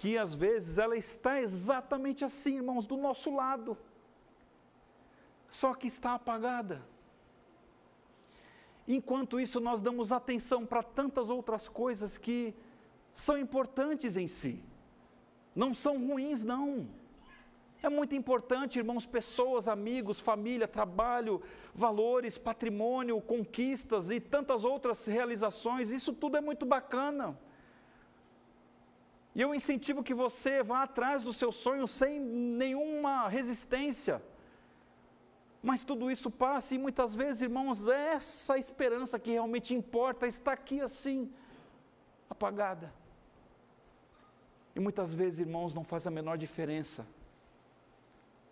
Que 0.00 0.16
às 0.24 0.32
vezes 0.44 0.78
ela 0.84 0.96
está 0.96 1.32
exatamente 1.40 2.24
assim, 2.24 2.56
irmãos, 2.56 2.86
do 2.86 2.96
nosso 2.96 3.30
lado 3.42 3.76
só 5.50 5.74
que 5.74 5.88
está 5.88 6.14
apagada. 6.14 6.80
Enquanto 8.86 9.40
isso, 9.40 9.60
nós 9.60 9.80
damos 9.80 10.12
atenção 10.12 10.64
para 10.64 10.82
tantas 10.82 11.28
outras 11.28 11.68
coisas 11.68 12.16
que 12.16 12.54
são 13.12 13.36
importantes 13.36 14.16
em 14.16 14.28
si. 14.28 14.62
Não 15.54 15.74
são 15.74 15.98
ruins, 16.06 16.44
não. 16.44 16.88
É 17.82 17.88
muito 17.88 18.14
importante, 18.14 18.78
irmãos, 18.78 19.06
pessoas, 19.06 19.66
amigos, 19.66 20.20
família, 20.20 20.68
trabalho, 20.68 21.42
valores, 21.74 22.38
patrimônio, 22.38 23.20
conquistas 23.20 24.10
e 24.10 24.20
tantas 24.20 24.64
outras 24.64 25.06
realizações. 25.06 25.90
Isso 25.90 26.12
tudo 26.12 26.36
é 26.36 26.40
muito 26.40 26.64
bacana. 26.64 27.38
E 29.34 29.40
eu 29.40 29.54
incentivo 29.54 30.02
que 30.02 30.12
você 30.12 30.62
vá 30.62 30.82
atrás 30.82 31.22
do 31.22 31.32
seu 31.32 31.52
sonho 31.52 31.86
sem 31.86 32.18
nenhuma 32.18 33.28
resistência. 33.28 34.22
Mas 35.62 35.84
tudo 35.84 36.10
isso 36.10 36.30
passa 36.30 36.74
e 36.74 36.78
muitas 36.78 37.14
vezes, 37.14 37.42
irmãos, 37.42 37.86
essa 37.86 38.56
esperança 38.58 39.18
que 39.18 39.30
realmente 39.30 39.74
importa 39.74 40.26
está 40.26 40.52
aqui 40.52 40.80
assim, 40.80 41.30
apagada. 42.28 42.92
E 44.74 44.80
muitas 44.80 45.12
vezes, 45.12 45.40
irmãos, 45.40 45.74
não 45.74 45.84
faz 45.84 46.06
a 46.06 46.10
menor 46.10 46.38
diferença. 46.38 47.06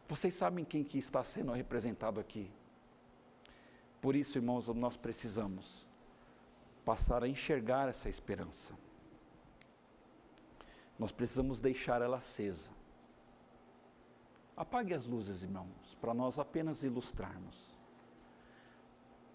Vocês 0.09 0.35
sabem 0.35 0.65
quem 0.65 0.85
que 0.85 0.99
está 0.99 1.25
sendo 1.25 1.53
representado 1.53 2.21
aqui. 2.21 2.51
Por 4.01 4.15
isso, 4.15 4.39
irmãos, 4.39 4.69
nós 4.69 4.97
precisamos 4.97 5.87
passar 6.85 7.25
a 7.25 7.29
enxergar 7.29 7.89
essa 7.89 8.09
esperança. 8.09 8.75
Nós 10.99 11.13
precisamos 11.13 11.61
deixar 11.61 12.03
ela 12.03 12.17
acesa. 12.17 12.71
Apague 14.57 14.93
as 14.93 15.07
luzes, 15.07 15.43
irmãos, 15.43 15.97
para 16.01 16.13
nós 16.13 16.39
apenas 16.39 16.83
ilustrarmos. 16.83 17.79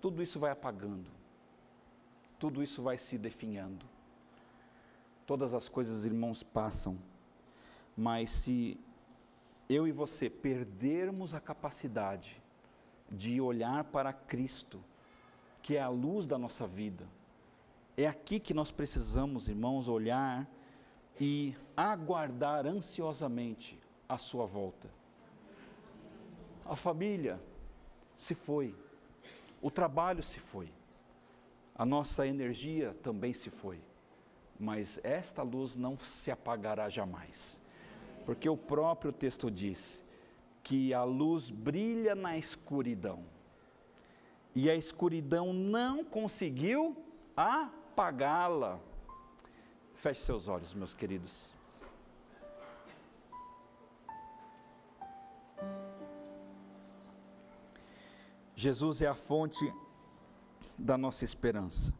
Tudo 0.01 0.22
isso 0.22 0.38
vai 0.38 0.51
apagando, 0.51 1.09
tudo 2.38 2.61
isso 2.61 2.84
vai 2.84 2.97
se 2.97 3.18
definhando. 3.18 3.86
Todas 5.26 5.53
as 5.53 5.70
coisas, 5.70 6.03
irmãos, 6.03 6.43
passam, 6.43 6.99
mas 7.95 8.30
se 8.32 8.78
eu 9.70 9.88
e 9.88 9.93
você 9.93 10.30
perdermos 10.30 11.34
a 11.34 11.39
capacidade 11.39 12.41
de 13.09 13.39
olhar 13.39 13.86
para 13.86 14.11
Cristo, 14.11 14.84
que 15.61 15.78
é 15.78 15.82
a 15.82 15.88
luz 15.88 16.28
da 16.28 16.38
nossa 16.38 16.68
vida, 16.68 17.07
é 17.95 18.05
aqui 18.05 18.41
que 18.41 18.53
nós 18.53 18.72
precisamos, 18.72 19.47
irmãos, 19.47 19.88
olhar 19.88 20.45
e 21.20 21.55
aguardar 21.76 22.66
ansiosamente 22.66 23.80
a 24.07 24.18
Sua 24.18 24.45
volta 24.45 24.89
a 26.66 26.76
família 26.76 27.39
se 28.18 28.34
foi, 28.34 28.76
o 29.61 29.70
trabalho 29.70 30.24
se 30.24 30.39
foi, 30.39 30.72
a 31.76 31.86
nossa 31.86 32.26
energia 32.26 32.95
também 33.03 33.34
se 33.34 33.49
foi, 33.49 33.82
mas 34.59 34.99
esta 35.03 35.41
luz 35.41 35.76
não 35.76 35.97
se 35.97 36.32
apagará 36.32 36.89
jamais, 36.89 37.59
porque 38.26 38.47
o 38.47 38.55
próprio 38.55 39.11
texto 39.11 39.51
diz 39.51 40.03
que 40.64 40.93
a 40.93 41.03
luz 41.03 41.49
brilha 41.49 42.16
na 42.16 42.38
escuridão 42.38 43.26
e 44.55 44.70
a 44.70 44.76
escuridão 44.76 45.51
não 45.51 46.05
conseguiu 46.05 46.95
apagá-la. 47.36 48.80
Feche 49.96 50.22
seus 50.22 50.48
olhos, 50.48 50.74
meus 50.74 50.94
queridos. 50.94 51.54
Jesus 58.56 59.02
é 59.02 59.08
a 59.08 59.14
fonte 59.14 59.74
da 60.78 60.98
nossa 60.98 61.26
esperança. 61.26 61.94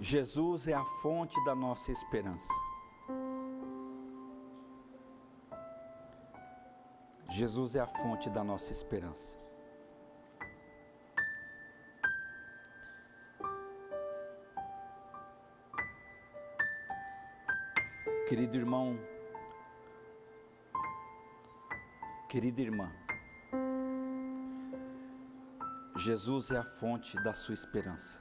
Jesus 0.00 0.66
é 0.68 0.74
a 0.74 0.84
fonte 0.84 1.42
da 1.44 1.54
nossa 1.54 1.92
esperança. 1.92 2.52
Jesus 7.30 7.74
é 7.74 7.80
a 7.80 7.86
fonte 7.86 8.30
da 8.30 8.44
nossa 8.44 8.72
esperança. 8.72 9.43
Querido 18.34 18.56
irmão, 18.56 18.98
querida 22.28 22.60
irmã, 22.60 22.90
Jesus 25.96 26.50
é 26.50 26.58
a 26.58 26.64
fonte 26.64 27.16
da 27.22 27.32
sua 27.32 27.54
esperança. 27.54 28.20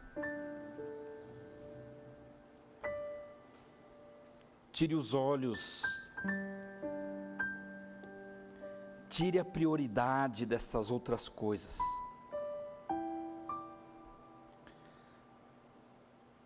Tire 4.72 4.94
os 4.94 5.16
olhos, 5.16 5.82
tire 9.10 9.40
a 9.40 9.44
prioridade 9.44 10.46
dessas 10.46 10.92
outras 10.92 11.28
coisas. 11.28 11.80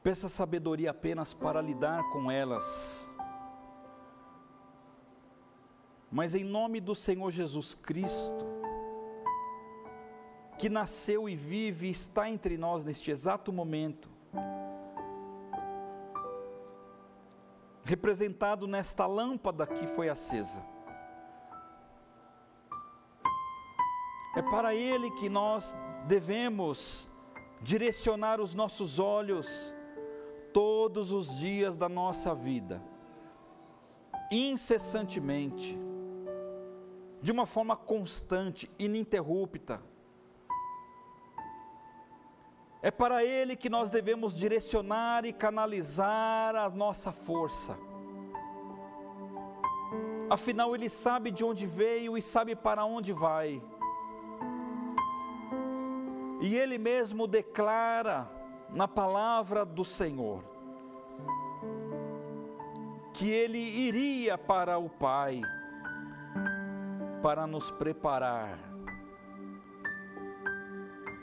Peça 0.01 0.29
sabedoria 0.29 0.91
apenas 0.91 1.33
para 1.33 1.61
lidar 1.61 2.01
com 2.13 2.31
elas. 2.31 3.16
Mas 6.11 6.33
em 6.33 6.43
nome 6.43 6.79
do 6.79 6.95
Senhor 6.95 7.31
Jesus 7.31 7.73
Cristo, 7.73 8.45
que 10.57 10.69
nasceu 10.69 11.27
e 11.29 11.35
vive 11.35 11.87
e 11.87 11.91
está 11.91 12.29
entre 12.29 12.57
nós 12.57 12.83
neste 12.83 13.11
exato 13.11 13.51
momento, 13.51 14.09
representado 17.83 18.67
nesta 18.67 19.05
lâmpada 19.05 19.67
que 19.67 19.85
foi 19.85 20.09
acesa. 20.09 20.63
É 24.35 24.41
para 24.41 24.73
Ele 24.73 25.11
que 25.11 25.29
nós 25.29 25.75
devemos 26.07 27.09
direcionar 27.61 28.39
os 28.39 28.53
nossos 28.53 28.99
olhos 28.99 29.73
todos 30.53 31.11
os 31.11 31.37
dias 31.37 31.75
da 31.75 31.89
nossa 31.89 32.33
vida, 32.33 32.81
incessantemente, 34.31 35.77
de 37.21 37.31
uma 37.31 37.45
forma 37.45 37.75
constante, 37.75 38.69
ininterrupta 38.77 39.81
é 42.81 42.91
para 42.91 43.23
Ele 43.23 43.55
que 43.55 43.69
nós 43.69 43.89
devemos 43.89 44.35
direcionar 44.35 45.25
e 45.25 45.33
canalizar 45.33 46.55
a 46.55 46.69
nossa 46.69 47.11
força. 47.11 47.77
Afinal, 50.29 50.75
Ele 50.75 50.87
sabe 50.87 51.31
de 51.31 51.43
onde 51.43 51.65
veio 51.65 52.17
e 52.17 52.21
sabe 52.21 52.55
para 52.55 52.85
onde 52.85 53.11
vai. 53.11 53.61
E 56.39 56.55
Ele 56.55 56.77
mesmo 56.77 57.27
declara 57.27 58.29
na 58.69 58.87
palavra 58.87 59.65
do 59.65 59.83
Senhor 59.83 60.43
que 63.13 63.29
Ele 63.29 63.57
iria 63.57 64.37
para 64.37 64.77
o 64.77 64.87
Pai 64.87 65.41
para 67.27 67.45
nos 67.45 67.69
preparar 67.69 68.57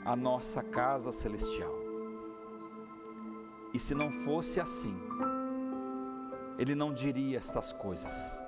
a 0.05 0.15
nossa 0.15 0.61
casa 0.61 1.11
celestial. 1.11 1.73
E 3.73 3.79
se 3.79 3.95
não 3.95 4.11
fosse 4.11 4.59
assim, 4.59 4.95
ele 6.59 6.75
não 6.75 6.93
diria 6.93 7.39
estas 7.39 7.73
coisas. 7.73 8.39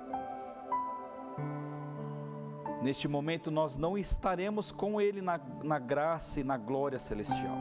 Neste 2.83 3.07
momento 3.07 3.49
nós 3.49 3.75
não 3.75 3.97
estaremos 3.97 4.71
com 4.71 5.01
Ele 5.01 5.19
na, 5.19 5.41
na 5.63 5.79
graça 5.79 6.39
e 6.39 6.43
na 6.43 6.57
glória 6.57 6.99
celestial. 6.99 7.57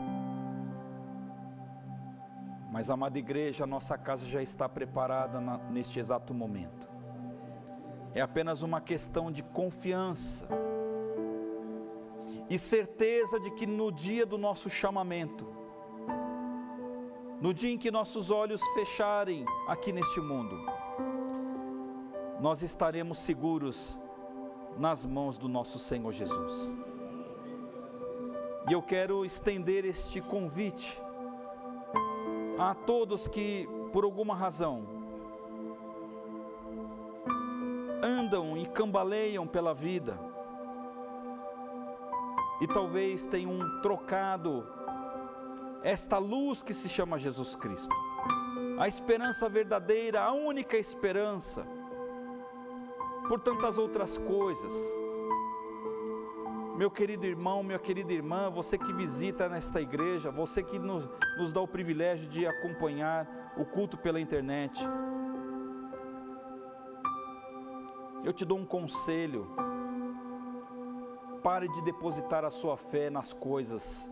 Mas, 2.71 2.91
amada 2.91 3.17
igreja, 3.17 3.63
a 3.63 3.67
nossa 3.67 3.97
casa 3.97 4.27
já 4.27 4.43
está 4.43 4.69
preparada 4.69 5.41
na, 5.41 5.57
neste 5.57 5.99
exato 5.99 6.35
momento. 6.35 6.96
É 8.13 8.21
apenas 8.21 8.61
uma 8.61 8.81
questão 8.81 9.31
de 9.31 9.43
confiança 9.43 10.47
e 12.49 12.57
certeza 12.57 13.39
de 13.39 13.51
que 13.51 13.65
no 13.65 13.91
dia 13.91 14.25
do 14.25 14.37
nosso 14.37 14.69
chamamento, 14.69 15.45
no 17.41 17.53
dia 17.53 17.71
em 17.71 17.77
que 17.77 17.91
nossos 17.91 18.31
olhos 18.31 18.61
fecharem 18.73 19.45
aqui 19.67 19.91
neste 19.91 20.19
mundo, 20.19 20.57
nós 22.39 22.61
estaremos 22.61 23.19
seguros 23.19 23.99
nas 24.77 25.05
mãos 25.05 25.37
do 25.37 25.47
nosso 25.47 25.77
Senhor 25.77 26.11
Jesus. 26.11 26.75
E 28.69 28.73
eu 28.73 28.81
quero 28.81 29.25
estender 29.25 29.85
este 29.85 30.21
convite 30.21 30.99
a 32.57 32.73
todos 32.73 33.27
que, 33.27 33.67
por 33.91 34.03
alguma 34.03 34.35
razão, 34.35 34.96
andam 38.27 38.57
e 38.57 38.65
cambaleiam 38.65 39.47
pela 39.47 39.73
vida, 39.73 40.19
e 42.59 42.67
talvez 42.67 43.25
tenham 43.25 43.81
trocado 43.81 44.67
esta 45.81 46.17
luz 46.17 46.61
que 46.61 46.73
se 46.73 46.89
chama 46.89 47.17
Jesus 47.17 47.55
Cristo, 47.55 47.95
a 48.77 48.87
esperança 48.87 49.47
verdadeira, 49.47 50.23
a 50.23 50.33
única 50.33 50.77
esperança, 50.77 51.65
por 53.29 53.39
tantas 53.39 53.77
outras 53.77 54.17
coisas. 54.17 54.73
Meu 56.77 56.91
querido 56.91 57.25
irmão, 57.25 57.63
minha 57.63 57.79
querida 57.79 58.13
irmã, 58.13 58.49
você 58.49 58.77
que 58.77 58.93
visita 58.93 59.47
nesta 59.47 59.81
igreja, 59.81 60.29
você 60.29 60.61
que 60.61 60.77
nos, 60.77 61.09
nos 61.37 61.53
dá 61.53 61.61
o 61.61 61.67
privilégio 61.67 62.27
de 62.27 62.45
acompanhar 62.45 63.53
o 63.57 63.65
culto 63.65 63.97
pela 63.97 64.19
internet, 64.19 64.79
eu 68.23 68.33
te 68.33 68.43
dou 68.43 68.57
um 68.57 68.65
conselho 68.65 69.47
Pare 71.47 71.69
de 71.69 71.81
depositar 71.81 72.43
a 72.43 72.49
sua 72.49 72.75
fé 72.75 73.09
nas 73.09 73.31
coisas 73.31 74.11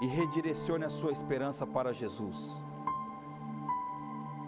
e 0.00 0.06
redirecione 0.06 0.84
a 0.84 0.88
sua 0.88 1.10
esperança 1.10 1.66
para 1.66 1.92
Jesus. 1.92 2.62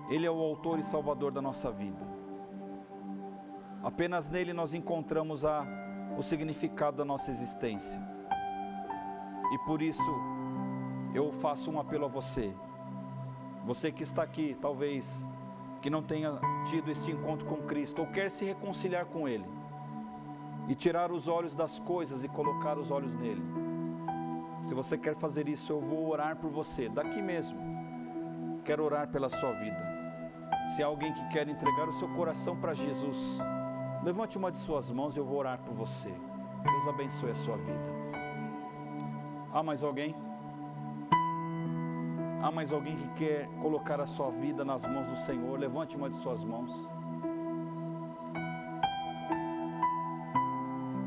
Ele 0.08 0.24
é 0.24 0.30
o 0.30 0.40
autor 0.40 0.78
e 0.78 0.84
salvador 0.84 1.32
da 1.32 1.42
nossa 1.42 1.72
vida. 1.72 2.06
Apenas 3.82 4.28
nele 4.28 4.52
nós 4.52 4.74
encontramos 4.74 5.44
a, 5.44 5.66
o 6.16 6.22
significado 6.22 6.98
da 6.98 7.04
nossa 7.04 7.32
existência. 7.32 8.00
E 9.52 9.58
por 9.66 9.82
isso 9.82 10.14
eu 11.12 11.32
faço 11.32 11.68
um 11.68 11.80
apelo 11.80 12.04
a 12.04 12.08
você. 12.08 12.54
Você 13.64 13.90
que 13.90 14.04
está 14.04 14.22
aqui, 14.22 14.56
talvez 14.60 15.26
que 15.80 15.90
não 15.90 16.02
tenha 16.02 16.38
tido 16.68 16.90
este 16.90 17.10
encontro 17.10 17.46
com 17.46 17.62
Cristo 17.62 18.00
ou 18.00 18.06
quer 18.08 18.30
se 18.30 18.44
reconciliar 18.44 19.06
com 19.06 19.28
Ele 19.28 19.44
e 20.68 20.74
tirar 20.74 21.10
os 21.10 21.28
olhos 21.28 21.54
das 21.54 21.78
coisas 21.78 22.22
e 22.22 22.28
colocar 22.28 22.78
os 22.78 22.90
olhos 22.90 23.14
nele. 23.14 23.42
Se 24.60 24.74
você 24.74 24.98
quer 24.98 25.16
fazer 25.16 25.48
isso, 25.48 25.72
eu 25.72 25.80
vou 25.80 26.08
orar 26.08 26.36
por 26.36 26.50
você, 26.50 26.88
daqui 26.88 27.22
mesmo. 27.22 27.58
Quero 28.64 28.84
orar 28.84 29.08
pela 29.08 29.30
sua 29.30 29.52
vida. 29.52 29.88
Se 30.74 30.82
há 30.82 30.86
alguém 30.86 31.12
que 31.14 31.28
quer 31.28 31.48
entregar 31.48 31.88
o 31.88 31.92
seu 31.92 32.08
coração 32.08 32.54
para 32.54 32.74
Jesus, 32.74 33.38
levante 34.04 34.36
uma 34.36 34.52
de 34.52 34.58
suas 34.58 34.90
mãos 34.90 35.16
e 35.16 35.20
eu 35.20 35.24
vou 35.24 35.38
orar 35.38 35.58
por 35.60 35.72
você. 35.74 36.12
Deus 36.62 36.88
abençoe 36.88 37.30
a 37.30 37.34
sua 37.34 37.56
vida. 37.56 37.98
Há 39.52 39.62
mais 39.62 39.82
alguém? 39.82 40.14
Há 42.40 42.52
mais 42.52 42.72
alguém 42.72 42.96
que 42.96 43.08
quer 43.14 43.48
colocar 43.60 44.00
a 44.00 44.06
sua 44.06 44.30
vida 44.30 44.64
nas 44.64 44.86
mãos 44.86 45.08
do 45.08 45.16
Senhor? 45.16 45.58
Levante 45.58 45.96
uma 45.96 46.08
de 46.08 46.16
suas 46.16 46.44
mãos. 46.44 46.70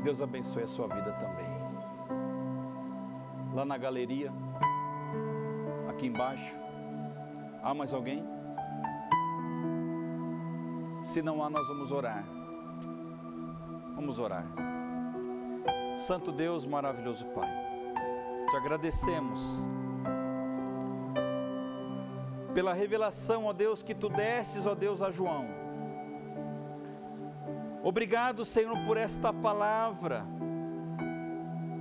Deus 0.02 0.20
abençoe 0.20 0.64
a 0.64 0.66
sua 0.66 0.88
vida 0.88 1.12
também. 1.12 1.50
lá 3.54 3.64
na 3.64 3.76
galeria, 3.76 4.32
aqui 5.88 6.06
embaixo. 6.06 6.56
Há 7.62 7.74
mais 7.74 7.92
alguém? 7.92 8.24
Se 11.02 11.20
não 11.20 11.44
há, 11.44 11.50
nós 11.50 11.66
vamos 11.68 11.92
orar. 11.92 12.24
Vamos 13.94 14.18
orar. 14.18 14.46
Santo 15.96 16.32
Deus, 16.32 16.66
maravilhoso 16.66 17.26
Pai, 17.26 17.50
te 18.50 18.56
agradecemos 18.56 19.62
pela 22.54 22.72
revelação, 22.72 23.46
ó 23.46 23.52
Deus, 23.52 23.82
que 23.82 23.94
tu 23.94 24.08
destes, 24.08 24.66
ó 24.66 24.74
Deus, 24.74 25.02
a 25.02 25.10
João. 25.10 25.46
Obrigado, 27.82 28.44
Senhor, 28.44 28.78
por 28.86 28.96
esta 28.96 29.32
palavra 29.32 30.24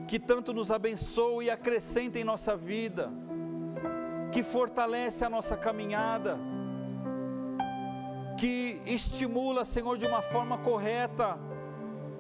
que 0.08 0.20
tanto 0.20 0.54
nos 0.54 0.72
abençoa 0.72 1.44
e 1.44 1.50
acrescenta 1.50 2.20
em 2.20 2.24
nossa 2.24 2.56
vida, 2.56 3.10
que 4.32 4.44
fortalece 4.44 5.24
a 5.24 5.30
nossa 5.30 5.56
caminhada, 5.56 6.38
que 8.38 8.82
estimula, 8.86 9.64
Senhor, 9.64 9.98
de 9.98 10.06
uma 10.06 10.22
forma 10.22 10.58
correta 10.58 11.38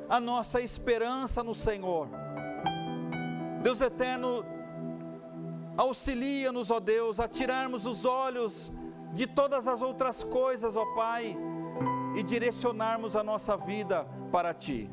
a 0.08 0.20
nossa 0.20 0.62
esperança 0.62 1.44
no 1.44 1.56
Senhor. 1.56 2.08
Deus 3.64 3.82
eterno, 3.82 4.46
Auxilia-nos, 5.78 6.70
ó 6.70 6.80
Deus, 6.80 7.20
a 7.20 7.28
tirarmos 7.28 7.86
os 7.86 8.06
olhos 8.06 8.72
de 9.14 9.28
todas 9.28 9.68
as 9.68 9.82
outras 9.82 10.24
coisas, 10.24 10.76
ó 10.76 10.86
Pai, 10.94 11.38
e 12.16 12.24
direcionarmos 12.24 13.16
a 13.16 13.24
nossa 13.24 13.56
vida 13.56 14.06
para 14.32 14.54
Ti. 14.54 14.90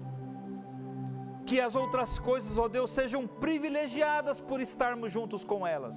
Que 1.45 1.61
as 1.61 1.75
outras 1.75 2.19
coisas, 2.19 2.59
ó 2.59 2.69
Deus, 2.69 2.91
sejam 2.91 3.27
privilegiadas 3.27 4.41
por 4.41 4.61
estarmos 4.61 5.11
juntos 5.11 5.45
com 5.45 5.67
elas. 5.67 5.97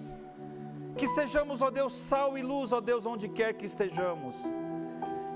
Que 0.98 1.08
sejamos, 1.08 1.62
ó 1.62 1.70
Deus, 1.70 1.94
sal 1.94 2.38
e 2.38 2.42
luz, 2.42 2.72
ó 2.72 2.82
Deus, 2.82 3.06
onde 3.06 3.28
quer 3.30 3.54
que 3.54 3.66
estejamos 3.66 4.36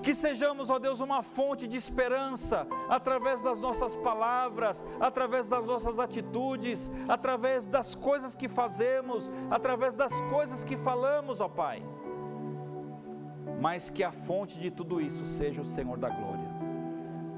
que 0.05 0.13
sejamos, 0.13 0.69
ó 0.69 0.77
Deus, 0.77 0.99
uma 0.99 1.23
fonte 1.23 1.67
de 1.67 1.77
esperança 1.77 2.67
através 2.87 3.41
das 3.41 3.59
nossas 3.59 3.95
palavras, 3.95 4.85
através 4.99 5.49
das 5.49 5.65
nossas 5.65 5.97
atitudes, 5.97 6.91
através 7.07 7.65
das 7.65 7.95
coisas 7.95 8.35
que 8.35 8.47
fazemos, 8.47 9.31
através 9.49 9.95
das 9.95 10.13
coisas 10.29 10.63
que 10.63 10.77
falamos, 10.77 11.41
ó 11.41 11.49
Pai. 11.49 11.83
Mas 13.59 13.89
que 13.89 14.03
a 14.03 14.11
fonte 14.11 14.59
de 14.59 14.69
tudo 14.69 15.01
isso 15.01 15.25
seja 15.25 15.63
o 15.63 15.65
Senhor 15.65 15.97
da 15.97 16.09
glória. 16.09 16.51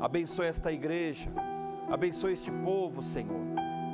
Abençoe 0.02 0.48
esta 0.48 0.70
igreja, 0.70 1.32
abençoe 1.90 2.34
este 2.34 2.52
povo, 2.52 3.02
Senhor. 3.02 3.48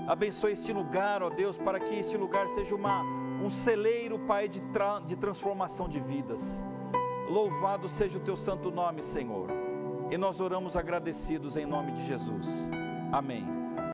Abençoe 0.07 0.53
este 0.53 0.73
lugar, 0.73 1.21
ó 1.21 1.29
Deus, 1.29 1.59
para 1.59 1.79
que 1.79 1.93
este 1.93 2.17
lugar 2.17 2.49
seja 2.49 2.73
uma, 2.73 3.03
um 3.39 3.51
celeiro, 3.51 4.17
Pai, 4.17 4.49
de, 4.49 4.61
tra 4.71 4.99
de 4.99 5.15
transformação 5.15 5.87
de 5.87 5.99
vidas 5.99 6.65
Louvado 7.33 7.89
seja 7.89 8.19
o 8.19 8.21
teu 8.21 8.37
santo 8.37 8.69
nome, 8.69 9.01
Senhor. 9.01 9.49
E 10.11 10.17
nós 10.19 10.39
oramos 10.39 10.77
agradecidos 10.77 11.57
em 11.57 11.65
nome 11.65 11.93
de 11.93 12.05
Jesus. 12.05 12.69
Amém. 13.11 13.62